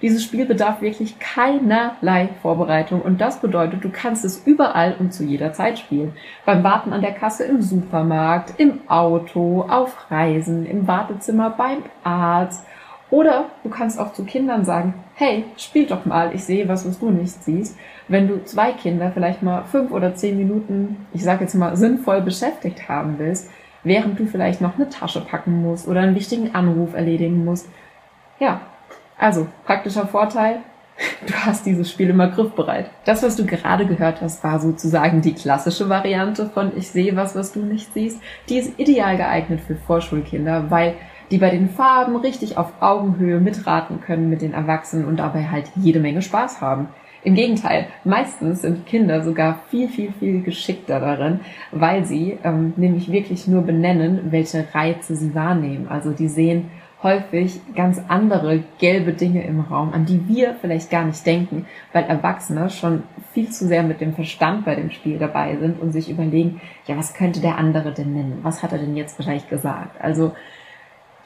Dieses 0.00 0.22
Spiel 0.22 0.46
bedarf 0.46 0.80
wirklich 0.80 1.18
keinerlei 1.18 2.28
Vorbereitung 2.40 3.02
und 3.02 3.20
das 3.20 3.40
bedeutet, 3.40 3.82
du 3.82 3.90
kannst 3.90 4.24
es 4.24 4.46
überall 4.46 4.94
und 4.98 5.12
zu 5.12 5.24
jeder 5.24 5.52
Zeit 5.52 5.78
spielen. 5.80 6.12
Beim 6.46 6.62
Warten 6.62 6.92
an 6.92 7.00
der 7.00 7.14
Kasse 7.14 7.44
im 7.44 7.62
Supermarkt, 7.62 8.54
im 8.58 8.80
Auto, 8.88 9.62
auf 9.68 10.10
Reisen, 10.10 10.66
im 10.66 10.86
Wartezimmer 10.86 11.50
beim 11.50 11.82
Arzt 12.04 12.64
oder 13.10 13.46
du 13.64 13.70
kannst 13.70 13.98
auch 13.98 14.12
zu 14.12 14.24
Kindern 14.24 14.64
sagen, 14.64 14.94
hey, 15.14 15.44
spiel 15.56 15.86
doch 15.86 16.04
mal, 16.04 16.34
ich 16.34 16.44
sehe 16.44 16.68
was, 16.68 16.86
was 16.86 16.98
du 17.00 17.10
nicht 17.10 17.42
siehst. 17.42 17.76
Wenn 18.06 18.28
du 18.28 18.44
zwei 18.44 18.72
Kinder 18.72 19.10
vielleicht 19.12 19.42
mal 19.42 19.64
fünf 19.64 19.90
oder 19.90 20.14
zehn 20.14 20.36
Minuten, 20.36 21.06
ich 21.12 21.24
sage 21.24 21.44
jetzt 21.44 21.54
mal, 21.54 21.76
sinnvoll 21.76 22.20
beschäftigt 22.20 22.88
haben 22.88 23.18
willst, 23.18 23.50
während 23.82 24.18
du 24.20 24.26
vielleicht 24.26 24.60
noch 24.60 24.76
eine 24.76 24.90
Tasche 24.90 25.22
packen 25.22 25.62
musst 25.62 25.88
oder 25.88 26.00
einen 26.00 26.14
wichtigen 26.14 26.54
Anruf 26.54 26.94
erledigen 26.94 27.44
musst. 27.44 27.68
Ja, 28.38 28.60
also 29.18 29.48
praktischer 29.64 30.06
Vorteil, 30.06 30.60
du 31.26 31.34
hast 31.34 31.66
dieses 31.66 31.90
Spiel 31.90 32.10
immer 32.10 32.28
griffbereit. 32.28 32.90
Das, 33.04 33.22
was 33.22 33.36
du 33.36 33.44
gerade 33.44 33.86
gehört 33.86 34.20
hast, 34.20 34.42
war 34.42 34.58
sozusagen 34.58 35.20
die 35.22 35.34
klassische 35.34 35.88
Variante 35.88 36.46
von 36.46 36.76
Ich 36.76 36.88
sehe 36.88 37.14
was, 37.14 37.36
was 37.36 37.52
du 37.52 37.60
nicht 37.60 37.92
siehst. 37.92 38.20
Die 38.48 38.58
ist 38.58 38.78
ideal 38.78 39.16
geeignet 39.16 39.60
für 39.60 39.76
Vorschulkinder, 39.76 40.70
weil 40.70 40.94
die 41.30 41.38
bei 41.38 41.50
den 41.50 41.68
Farben 41.68 42.16
richtig 42.16 42.56
auf 42.56 42.72
Augenhöhe 42.80 43.38
mitraten 43.38 44.00
können 44.00 44.30
mit 44.30 44.42
den 44.42 44.54
Erwachsenen 44.54 45.04
und 45.04 45.18
dabei 45.18 45.44
halt 45.44 45.70
jede 45.76 46.00
Menge 46.00 46.22
Spaß 46.22 46.60
haben. 46.60 46.88
Im 47.24 47.34
Gegenteil, 47.34 47.88
meistens 48.04 48.62
sind 48.62 48.86
Kinder 48.86 49.22
sogar 49.22 49.58
viel, 49.68 49.88
viel, 49.88 50.12
viel 50.18 50.42
geschickter 50.42 51.00
darin, 51.00 51.40
weil 51.72 52.04
sie 52.04 52.38
ähm, 52.44 52.72
nämlich 52.76 53.10
wirklich 53.10 53.48
nur 53.48 53.62
benennen, 53.62 54.30
welche 54.30 54.64
Reize 54.72 55.16
sie 55.16 55.34
wahrnehmen. 55.34 55.88
Also 55.88 56.12
die 56.12 56.28
sehen 56.28 56.70
häufig 57.02 57.60
ganz 57.74 58.00
andere 58.08 58.64
gelbe 58.78 59.12
Dinge 59.12 59.44
im 59.44 59.60
Raum, 59.60 59.92
an 59.92 60.04
die 60.04 60.26
wir 60.28 60.56
vielleicht 60.60 60.90
gar 60.90 61.04
nicht 61.04 61.24
denken, 61.24 61.66
weil 61.92 62.04
Erwachsene 62.04 62.70
schon 62.70 63.04
viel 63.32 63.50
zu 63.50 63.66
sehr 63.66 63.82
mit 63.82 64.00
dem 64.00 64.14
Verstand 64.14 64.64
bei 64.64 64.74
dem 64.74 64.90
Spiel 64.90 65.18
dabei 65.18 65.56
sind 65.56 65.80
und 65.80 65.92
sich 65.92 66.10
überlegen, 66.10 66.60
ja, 66.86 66.96
was 66.96 67.14
könnte 67.14 67.40
der 67.40 67.56
andere 67.56 67.92
denn 67.92 68.14
nennen? 68.14 68.40
Was 68.42 68.62
hat 68.62 68.72
er 68.72 68.78
denn 68.78 68.96
jetzt 68.96 69.18
wahrscheinlich 69.18 69.48
gesagt? 69.48 70.00
Also 70.00 70.32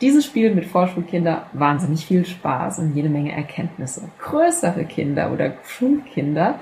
dieses 0.02 0.26
Spiel 0.26 0.54
mit 0.54 0.66
Vorschulkinder 0.66 1.46
wahnsinnig 1.52 2.04
viel 2.04 2.26
Spaß 2.26 2.80
und 2.80 2.94
jede 2.94 3.08
Menge 3.08 3.32
Erkenntnisse. 3.32 4.11
Größere 4.18 4.85
Kinder 4.85 5.32
oder 5.32 5.54
Schulkinder, 5.64 6.58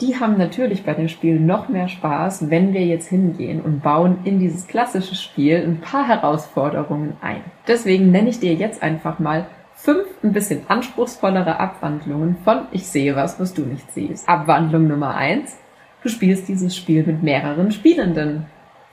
die 0.00 0.18
haben 0.18 0.36
natürlich 0.36 0.84
bei 0.84 0.94
dem 0.94 1.08
Spiel 1.08 1.38
noch 1.38 1.68
mehr 1.68 1.88
Spaß, 1.88 2.50
wenn 2.50 2.72
wir 2.72 2.84
jetzt 2.84 3.08
hingehen 3.08 3.60
und 3.60 3.82
bauen 3.82 4.18
in 4.24 4.40
dieses 4.40 4.66
klassische 4.66 5.14
Spiel 5.14 5.56
ein 5.56 5.80
paar 5.80 6.06
Herausforderungen 6.06 7.16
ein. 7.20 7.42
Deswegen 7.68 8.10
nenne 8.10 8.30
ich 8.30 8.40
dir 8.40 8.54
jetzt 8.54 8.82
einfach 8.82 9.18
mal 9.18 9.46
fünf 9.74 10.06
ein 10.22 10.32
bisschen 10.32 10.62
anspruchsvollere 10.68 11.60
Abwandlungen 11.60 12.36
von 12.44 12.62
Ich 12.72 12.86
sehe 12.86 13.14
was, 13.14 13.38
was 13.38 13.54
du 13.54 13.62
nicht 13.62 13.92
siehst. 13.92 14.28
Abwandlung 14.28 14.88
Nummer 14.88 15.14
eins. 15.14 15.56
Du 16.02 16.08
spielst 16.08 16.48
dieses 16.48 16.76
Spiel 16.76 17.04
mit 17.04 17.22
mehreren 17.22 17.70
Spielenden. 17.70 18.46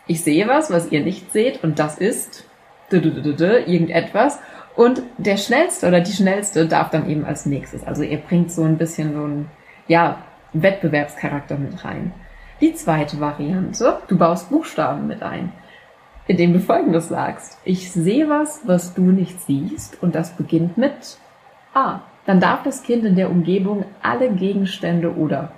Ich 0.08 0.24
sehe 0.24 0.48
was, 0.48 0.72
was 0.72 0.92
ihr 0.92 1.02
nicht 1.02 1.32
seht 1.32 1.64
und 1.64 1.80
das 1.80 1.98
ist 1.98 2.46
irgendetwas. 2.92 4.40
Und 4.76 5.02
der 5.18 5.38
Schnellste 5.38 5.88
oder 5.88 6.02
die 6.02 6.12
Schnellste 6.12 6.68
darf 6.68 6.90
dann 6.90 7.10
eben 7.10 7.26
als 7.26 7.46
nächstes. 7.46 7.86
Also 7.86 8.04
ihr 8.04 8.18
bringt 8.18 8.52
so 8.52 8.64
ein 8.64 8.78
bisschen 8.78 9.14
so 9.14 9.24
ein, 9.24 9.50
ja, 9.88 10.24
Wettbewerbscharakter 10.54 11.58
mit 11.58 11.84
rein. 11.84 12.14
Die 12.60 12.74
zweite 12.74 13.20
Variante, 13.20 14.00
du 14.08 14.18
baust 14.18 14.50
Buchstaben 14.50 15.08
mit 15.08 15.24
ein, 15.24 15.52
indem 16.28 16.54
du 16.54 16.60
Folgendes 16.60 17.10
sagst. 17.10 17.60
Ich 17.64 17.92
sehe 17.92 18.30
was, 18.30 18.62
was 18.66 18.94
du 18.94 19.02
nicht 19.02 19.42
siehst 19.42 20.02
und 20.02 20.16
das 20.16 20.36
beginnt 20.36 20.78
mit 20.78 21.18
A. 21.74 22.02
Dann 22.26 22.40
darf 22.40 22.64
das 22.64 22.84
Kind 22.84 23.04
in 23.06 23.16
der 23.16 23.32
Umgebung 23.32 23.86
alle 24.02 24.30
Gegenstände 24.32 25.16
oder 25.16 25.52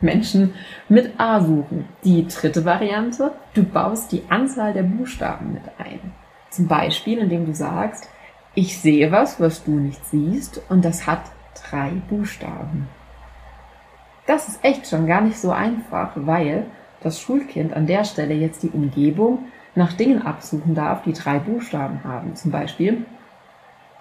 Menschen 0.00 0.54
mit 0.88 1.18
A 1.18 1.40
suchen. 1.40 1.86
Die 2.04 2.26
dritte 2.26 2.64
Variante, 2.64 3.32
du 3.54 3.64
baust 3.64 4.12
die 4.12 4.22
Anzahl 4.28 4.72
der 4.72 4.82
Buchstaben 4.82 5.52
mit 5.54 5.62
ein. 5.78 6.12
Zum 6.50 6.68
Beispiel, 6.68 7.18
indem 7.18 7.46
du 7.46 7.54
sagst, 7.54 8.08
ich 8.54 8.78
sehe 8.78 9.10
was, 9.10 9.40
was 9.40 9.64
du 9.64 9.72
nicht 9.72 10.04
siehst, 10.06 10.62
und 10.68 10.84
das 10.84 11.06
hat 11.06 11.22
drei 11.68 11.90
Buchstaben. 12.08 12.88
Das 14.26 14.48
ist 14.48 14.64
echt 14.64 14.88
schon 14.88 15.06
gar 15.06 15.20
nicht 15.20 15.38
so 15.38 15.50
einfach, 15.50 16.12
weil 16.14 16.66
das 17.02 17.20
Schulkind 17.20 17.74
an 17.74 17.86
der 17.86 18.04
Stelle 18.04 18.34
jetzt 18.34 18.62
die 18.62 18.70
Umgebung 18.70 19.46
nach 19.74 19.92
Dingen 19.92 20.22
absuchen 20.22 20.74
darf, 20.74 21.02
die 21.02 21.12
drei 21.12 21.38
Buchstaben 21.38 22.02
haben. 22.04 22.34
Zum 22.36 22.50
Beispiel 22.50 23.04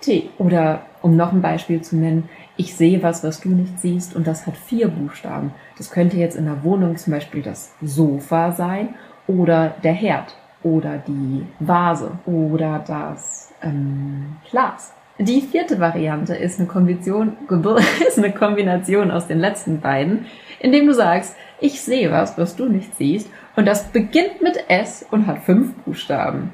T. 0.02 0.30
Oder 0.38 0.82
um 1.02 1.16
noch 1.16 1.32
ein 1.32 1.42
Beispiel 1.42 1.82
zu 1.82 1.98
nennen, 1.98 2.30
ich 2.56 2.76
sehe 2.76 3.02
was, 3.04 3.24
was 3.24 3.42
du 3.42 3.50
nicht 3.50 3.80
siehst 3.80 4.16
und 4.16 4.28
das 4.28 4.46
hat 4.46 4.56
vier 4.56 4.88
Buchstaben. 4.88 5.54
Das 5.78 5.92
könnte 5.92 6.18
jetzt 6.18 6.36
in 6.36 6.46
der 6.46 6.64
Wohnung 6.64 6.98
zum 6.98 7.14
Beispiel 7.14 7.42
das 7.42 7.74
Sofa 7.82 8.52
sein 8.52 8.96
oder 9.28 9.76
der 9.84 9.94
Herd 9.94 10.36
oder 10.62 10.98
die 10.98 11.46
Vase 11.60 12.12
oder 12.26 12.84
das 12.86 13.54
ähm, 13.62 14.38
Glas. 14.50 14.94
Die 15.20 15.42
vierte 15.42 15.80
Variante 15.80 16.36
ist 16.36 16.60
eine, 16.60 16.68
Kombination, 16.68 17.38
ist 18.08 18.18
eine 18.18 18.34
Kombination 18.34 19.12
aus 19.12 19.28
den 19.28 19.40
letzten 19.40 19.80
beiden, 19.80 20.26
indem 20.60 20.88
du 20.88 20.94
sagst, 20.94 21.36
ich 21.60 21.82
sehe 21.82 22.12
was, 22.12 22.38
was 22.38 22.56
du 22.56 22.66
nicht 22.66 22.96
siehst, 22.96 23.30
und 23.56 23.68
das 23.68 23.92
beginnt 23.92 24.42
mit 24.42 24.58
S 24.70 25.06
und 25.12 25.28
hat 25.28 25.40
fünf 25.40 25.74
Buchstaben. 25.86 26.54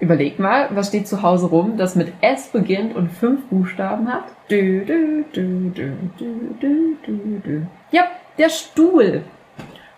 Überleg 0.00 0.38
mal, 0.38 0.68
was 0.70 0.88
steht 0.88 1.08
zu 1.08 1.22
Hause 1.22 1.46
rum, 1.46 1.76
das 1.76 1.96
mit 1.96 2.12
S 2.20 2.46
beginnt 2.48 2.94
und 2.94 3.10
fünf 3.10 3.44
Buchstaben 3.46 4.06
hat? 4.12 4.26
Du, 4.48 4.84
du, 4.84 5.24
du, 5.32 5.70
du, 5.70 5.92
du, 6.18 6.56
du, 6.60 6.96
du, 7.04 7.40
du. 7.44 7.66
Ja, 7.90 8.04
der 8.38 8.48
Stuhl. 8.48 9.22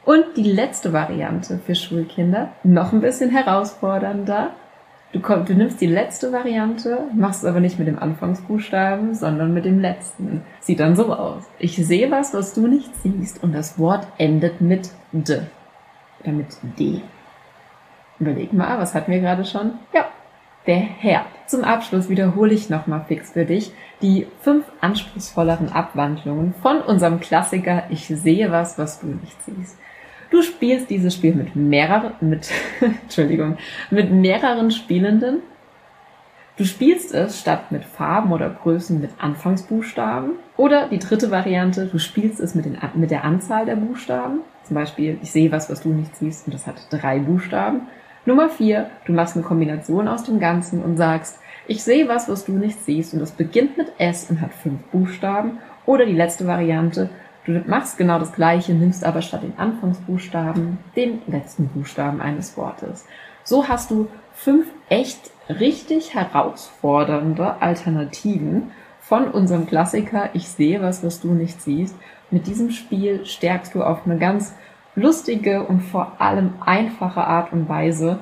Und 0.06 0.24
die 0.36 0.50
letzte 0.50 0.94
Variante 0.94 1.60
für 1.66 1.74
Schulkinder, 1.74 2.52
noch 2.64 2.94
ein 2.94 3.02
bisschen 3.02 3.28
herausfordernder. 3.28 4.52
Du, 5.12 5.18
komm, 5.18 5.44
du 5.44 5.55
nimmst 5.55 5.81
die 5.81 5.87
letzte 5.87 6.33
Variante, 6.33 6.99
machst 7.14 7.42
es 7.42 7.49
aber 7.49 7.59
nicht 7.59 7.81
mit 7.81 7.88
dem 7.88 7.99
Anfangsbuchstaben, 7.99 9.14
sondern 9.14 9.53
mit 9.53 9.64
dem 9.64 9.81
letzten. 9.81 10.42
Sieht 10.61 10.79
dann 10.79 10.94
so 10.94 11.12
aus. 11.12 11.42
Ich 11.59 11.75
sehe 11.75 12.12
was, 12.12 12.33
was 12.33 12.55
du 12.55 12.68
nicht 12.68 12.90
siehst 13.03 13.42
und 13.42 13.53
das 13.53 13.77
Wort 13.79 14.07
endet 14.18 14.61
mit 14.61 14.90
D. 15.11 15.40
Oder 16.20 16.33
mit 16.33 16.57
D. 16.79 17.01
Überleg 18.20 18.53
mal, 18.53 18.79
was 18.79 18.94
hatten 18.94 19.11
wir 19.11 19.18
gerade 19.20 19.44
schon? 19.44 19.73
Ja, 19.92 20.05
der 20.68 20.77
Herd. 20.79 21.27
Zum 21.46 21.64
Abschluss 21.64 22.09
wiederhole 22.09 22.55
ich 22.55 22.70
nochmal 22.70 23.05
fix 23.09 23.33
für 23.33 23.44
dich 23.44 23.73
die 24.03 24.29
fünf 24.42 24.64
anspruchsvolleren 24.81 25.73
Abwandlungen 25.73 26.55
von 26.62 26.81
unserem 26.83 27.18
Klassiker 27.18 27.85
Ich 27.90 28.07
sehe 28.07 28.53
was, 28.53 28.79
was 28.79 29.01
du 29.01 29.09
nicht 29.09 29.42
siehst. 29.42 29.77
Du 30.30 30.42
spielst 30.42 30.90
dieses 30.90 31.14
Spiel 31.14 31.34
mit 31.34 31.56
mehreren, 31.56 32.12
mit, 32.20 32.50
Entschuldigung, 32.80 33.58
mit 33.90 34.12
mehreren 34.12 34.70
Spielenden. 34.70 35.38
Du 36.56 36.64
spielst 36.64 37.14
es 37.14 37.40
statt 37.40 37.72
mit 37.72 37.84
Farben 37.84 38.32
oder 38.32 38.50
Größen 38.50 39.00
mit 39.00 39.10
Anfangsbuchstaben. 39.18 40.32
Oder 40.56 40.88
die 40.88 40.98
dritte 40.98 41.30
Variante, 41.30 41.86
du 41.86 41.98
spielst 41.98 42.38
es 42.38 42.54
mit, 42.54 42.64
den, 42.64 42.78
mit 42.94 43.10
der 43.10 43.24
Anzahl 43.24 43.64
der 43.64 43.76
Buchstaben. 43.76 44.40
Zum 44.64 44.74
Beispiel, 44.74 45.18
ich 45.22 45.32
sehe 45.32 45.50
was, 45.50 45.70
was 45.70 45.82
du 45.82 45.88
nicht 45.88 46.14
siehst 46.16 46.46
und 46.46 46.54
das 46.54 46.66
hat 46.66 46.86
drei 46.90 47.18
Buchstaben. 47.18 47.88
Nummer 48.26 48.50
vier, 48.50 48.90
du 49.06 49.12
machst 49.12 49.34
eine 49.34 49.44
Kombination 49.44 50.06
aus 50.06 50.24
dem 50.24 50.38
Ganzen 50.38 50.82
und 50.84 50.96
sagst, 50.96 51.38
ich 51.66 51.82
sehe 51.82 52.08
was, 52.08 52.28
was 52.28 52.44
du 52.44 52.52
nicht 52.52 52.78
siehst 52.84 53.14
und 53.14 53.20
das 53.20 53.32
beginnt 53.32 53.78
mit 53.78 53.92
S 53.98 54.28
und 54.28 54.40
hat 54.40 54.52
fünf 54.52 54.80
Buchstaben. 54.92 55.58
Oder 55.86 56.04
die 56.04 56.12
letzte 56.12 56.46
Variante, 56.46 57.08
du 57.46 57.62
machst 57.66 57.98
genau 57.98 58.18
das 58.18 58.33
gleiche, 58.33 58.72
nimmst 58.72 59.05
aber 59.05 59.22
statt 59.22 59.42
den 59.42 59.59
Anfangsbuchstaben 59.59 60.79
den 60.96 61.22
letzten 61.26 61.68
Buchstaben 61.68 62.20
eines 62.20 62.57
Wortes. 62.57 63.07
So 63.44 63.68
hast 63.68 63.90
du 63.90 64.09
fünf 64.33 64.66
echt 64.88 65.31
richtig 65.48 66.14
herausfordernde 66.14 67.61
Alternativen 67.61 68.70
von 69.00 69.29
unserem 69.29 69.66
Klassiker 69.66 70.31
Ich 70.35 70.48
sehe 70.48 70.81
was, 70.83 71.03
was 71.03 71.20
du 71.20 71.33
nicht 71.33 71.61
siehst. 71.61 71.96
Mit 72.31 72.46
diesem 72.46 72.70
Spiel 72.70 73.26
stärkst 73.26 73.74
du 73.74 73.83
auf 73.83 74.07
eine 74.07 74.18
ganz 74.18 74.55
lustige 74.94 75.64
und 75.64 75.81
vor 75.81 76.20
allem 76.20 76.55
einfache 76.61 77.24
Art 77.24 77.53
und 77.53 77.68
Weise 77.68 78.20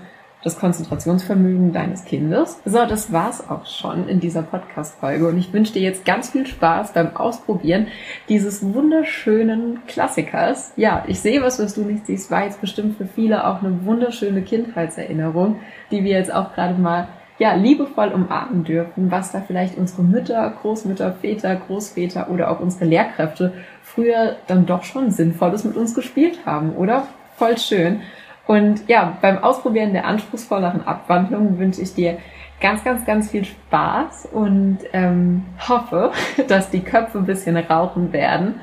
das 0.48 0.58
Konzentrationsvermögen 0.58 1.74
deines 1.74 2.06
Kindes. 2.06 2.58
So, 2.64 2.87
das 2.87 3.12
war's 3.12 3.50
auch 3.50 3.66
schon 3.66 4.08
in 4.08 4.18
dieser 4.18 4.40
Podcast-Folge 4.40 5.28
und 5.28 5.37
ich 5.37 5.52
wünsche 5.52 5.74
dir 5.74 5.82
jetzt 5.82 6.06
ganz 6.06 6.30
viel 6.30 6.46
Spaß 6.46 6.94
beim 6.94 7.14
Ausprobieren 7.16 7.88
dieses 8.30 8.62
wunderschönen 8.62 9.80
Klassikers. 9.87 10.72
Ja, 10.76 11.04
ich 11.06 11.20
sehe 11.20 11.42
was, 11.42 11.58
was 11.58 11.74
du 11.74 11.82
nicht 11.82 12.06
siehst, 12.06 12.30
war 12.30 12.44
jetzt 12.44 12.62
bestimmt 12.62 12.96
für 12.96 13.04
viele 13.04 13.46
auch 13.46 13.62
eine 13.62 13.84
wunderschöne 13.84 14.40
Kindheitserinnerung, 14.40 15.61
die 15.90 16.02
wir 16.02 16.12
jetzt 16.12 16.32
auch 16.32 16.54
gerade 16.54 16.80
mal 16.80 17.08
ja, 17.38 17.52
liebevoll 17.52 18.08
umarmen 18.08 18.64
dürfen, 18.64 19.11
was 19.11 19.32
da 19.32 19.42
vielleicht 19.46 19.76
unsere 19.76 20.02
Mütter, 20.02 20.50
Großmütter, 20.62 21.12
Väter, 21.12 21.56
Großväter 21.56 22.30
oder 22.30 22.50
auch 22.50 22.61
unsere 22.61 22.87
Lehrkräfte 22.87 23.52
früher 23.82 24.37
dann 24.46 24.64
doch 24.64 24.84
schon 24.84 25.11
Sinnvolles 25.11 25.64
mit 25.64 25.76
uns 25.76 25.94
gespielt 25.94 26.38
haben, 26.46 26.74
oder? 26.74 27.06
Voll 27.37 27.58
schön. 27.58 28.00
Und 28.48 28.88
ja, 28.88 29.18
beim 29.20 29.44
Ausprobieren 29.44 29.92
der 29.92 30.06
anspruchsvolleren 30.06 30.87
Abwandlungen 30.87 31.58
wünsche 31.58 31.82
ich 31.82 31.94
dir 31.94 32.16
ganz, 32.62 32.82
ganz, 32.82 33.04
ganz 33.04 33.30
viel 33.30 33.44
Spaß 33.44 34.30
und 34.32 34.78
ähm, 34.94 35.44
hoffe, 35.68 36.12
dass 36.48 36.70
die 36.70 36.80
Köpfe 36.80 37.18
ein 37.18 37.26
bisschen 37.26 37.58
rauchen 37.58 38.11
werden. 38.11 38.62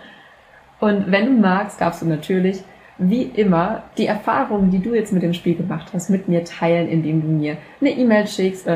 Und 0.79 1.11
wenn 1.11 1.27
du 1.27 1.31
magst, 1.33 1.79
darfst 1.79 2.01
du 2.01 2.07
natürlich 2.07 2.63
wie 2.97 3.23
immer 3.23 3.83
die 3.99 4.07
Erfahrungen, 4.07 4.71
die 4.71 4.81
du 4.81 4.95
jetzt 4.95 5.13
mit 5.13 5.21
dem 5.21 5.33
Spiel 5.33 5.53
gemacht 5.55 5.91
hast, 5.93 6.09
mit 6.09 6.27
mir 6.27 6.43
teilen, 6.45 6.87
indem 6.87 7.21
du 7.21 7.27
mir 7.27 7.57
eine 7.79 7.91
E-Mail 7.91 8.25
schickst 8.25 8.67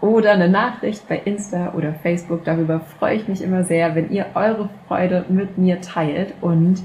oder 0.00 0.32
eine 0.32 0.48
Nachricht 0.48 1.06
bei 1.08 1.20
Insta 1.26 1.74
oder 1.76 1.92
Facebook. 1.92 2.42
Darüber 2.44 2.80
freue 2.80 3.16
ich 3.16 3.28
mich 3.28 3.42
immer 3.42 3.64
sehr, 3.64 3.94
wenn 3.94 4.10
ihr 4.10 4.26
eure 4.34 4.70
Freude 4.88 5.26
mit 5.28 5.58
mir 5.58 5.82
teilt 5.82 6.32
und 6.40 6.82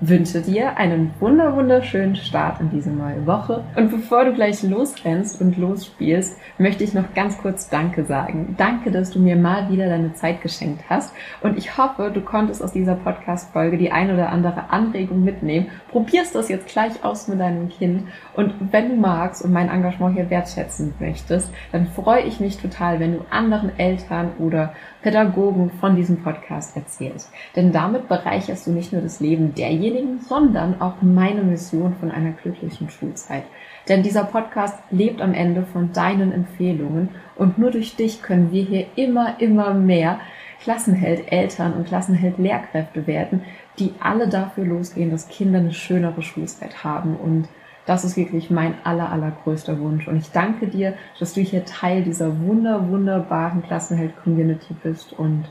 wünsche 0.00 0.40
dir 0.40 0.76
einen 0.76 1.12
wunder 1.20 1.54
wunderschönen 1.56 2.16
Start 2.16 2.60
in 2.60 2.70
diese 2.70 2.90
neue 2.90 3.26
Woche. 3.26 3.64
Und 3.76 3.90
bevor 3.90 4.24
du 4.24 4.32
gleich 4.32 4.62
losrennst 4.62 5.40
und 5.40 5.56
losspielst, 5.56 6.36
möchte 6.58 6.84
ich 6.84 6.94
noch 6.94 7.14
ganz 7.14 7.38
kurz 7.38 7.68
Danke 7.68 8.04
sagen. 8.04 8.54
Danke, 8.58 8.90
dass 8.90 9.10
du 9.10 9.18
mir 9.18 9.36
mal 9.36 9.70
wieder 9.70 9.88
deine 9.88 10.12
Zeit 10.14 10.42
geschenkt 10.42 10.84
hast. 10.88 11.14
Und 11.42 11.56
ich 11.56 11.78
hoffe, 11.78 12.10
du 12.12 12.20
konntest 12.20 12.62
aus 12.62 12.72
dieser 12.72 12.96
Podcast-Folge 12.96 13.78
die 13.78 13.92
ein 13.92 14.12
oder 14.12 14.30
andere 14.30 14.70
Anregung 14.70 15.22
mitnehmen. 15.22 15.68
Probierst 15.90 16.34
das 16.34 16.48
jetzt 16.48 16.68
gleich 16.68 17.04
aus 17.04 17.28
mit 17.28 17.40
deinem 17.40 17.68
Kind. 17.68 18.08
Und 18.34 18.54
wenn 18.72 18.88
du 18.88 18.96
magst 18.96 19.44
und 19.44 19.52
mein 19.52 19.68
Engagement 19.68 20.16
hier 20.16 20.28
wertschätzen 20.28 20.94
möchtest, 20.98 21.50
dann 21.72 21.86
freue 21.86 22.22
ich 22.22 22.40
mich 22.40 22.58
total, 22.58 23.00
wenn 23.00 23.14
du 23.14 23.24
anderen 23.30 23.78
Eltern 23.78 24.32
oder 24.38 24.72
Pädagogen 25.04 25.70
von 25.80 25.96
diesem 25.96 26.22
Podcast 26.22 26.74
erzählst. 26.78 27.30
Denn 27.54 27.72
damit 27.72 28.08
bereicherst 28.08 28.66
du 28.66 28.70
nicht 28.70 28.90
nur 28.90 29.02
das 29.02 29.20
Leben 29.20 29.54
derjenigen, 29.54 30.20
sondern 30.20 30.80
auch 30.80 31.02
meine 31.02 31.42
Mission 31.42 31.94
von 32.00 32.10
einer 32.10 32.32
glücklichen 32.32 32.88
Schulzeit. 32.88 33.44
Denn 33.86 34.02
dieser 34.02 34.24
Podcast 34.24 34.78
lebt 34.90 35.20
am 35.20 35.34
Ende 35.34 35.64
von 35.64 35.92
deinen 35.92 36.32
Empfehlungen 36.32 37.10
und 37.36 37.58
nur 37.58 37.70
durch 37.70 37.96
dich 37.96 38.22
können 38.22 38.50
wir 38.50 38.62
hier 38.62 38.86
immer, 38.96 39.38
immer 39.40 39.74
mehr 39.74 40.20
Klassenheld 40.62 41.30
Eltern 41.30 41.74
und 41.74 41.86
Klassenheld 41.86 42.38
Lehrkräfte 42.38 43.06
werden, 43.06 43.42
die 43.78 43.92
alle 44.00 44.26
dafür 44.26 44.64
losgehen, 44.64 45.10
dass 45.10 45.28
Kinder 45.28 45.58
eine 45.58 45.74
schönere 45.74 46.22
Schulzeit 46.22 46.82
haben 46.82 47.16
und 47.16 47.46
das 47.86 48.04
ist 48.04 48.16
wirklich 48.16 48.50
mein 48.50 48.74
aller, 48.84 49.10
allergrößter 49.10 49.78
Wunsch. 49.78 50.08
Und 50.08 50.16
ich 50.16 50.30
danke 50.30 50.68
dir, 50.68 50.94
dass 51.18 51.34
du 51.34 51.40
hier 51.40 51.64
Teil 51.64 52.02
dieser 52.02 52.40
wunder, 52.40 52.88
wunderbaren 52.88 53.62
Klassenheld-Community 53.62 54.74
bist. 54.82 55.12
Und 55.12 55.44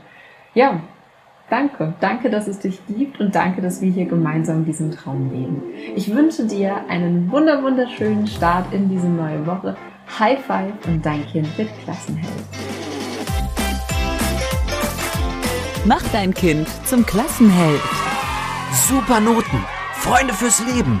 ja, 0.52 0.80
danke. 1.48 1.94
Danke, 2.00 2.30
dass 2.30 2.48
es 2.48 2.58
dich 2.58 2.80
gibt 2.86 3.20
und 3.20 3.34
danke, 3.34 3.62
dass 3.62 3.80
wir 3.80 3.90
hier 3.90 4.06
gemeinsam 4.06 4.64
diesen 4.64 4.90
Traum 4.90 5.30
leben. 5.30 5.62
Ich 5.94 6.14
wünsche 6.14 6.46
dir 6.46 6.88
einen 6.88 7.30
wunder, 7.30 7.62
wunderschönen 7.62 8.26
Start 8.26 8.72
in 8.72 8.88
diese 8.88 9.08
neue 9.08 9.46
Woche. 9.46 9.76
High 10.18 10.44
Five 10.44 10.72
und 10.86 11.06
dein 11.06 11.24
Kind 11.26 11.56
wird 11.56 11.70
Klassenheld. 11.84 12.28
Mach 15.86 16.02
dein 16.12 16.34
Kind 16.34 16.66
zum 16.86 17.06
Klassenheld. 17.06 17.80
Super 18.72 19.20
Noten. 19.20 19.64
Freunde 19.92 20.34
fürs 20.34 20.64
Leben. 20.66 21.00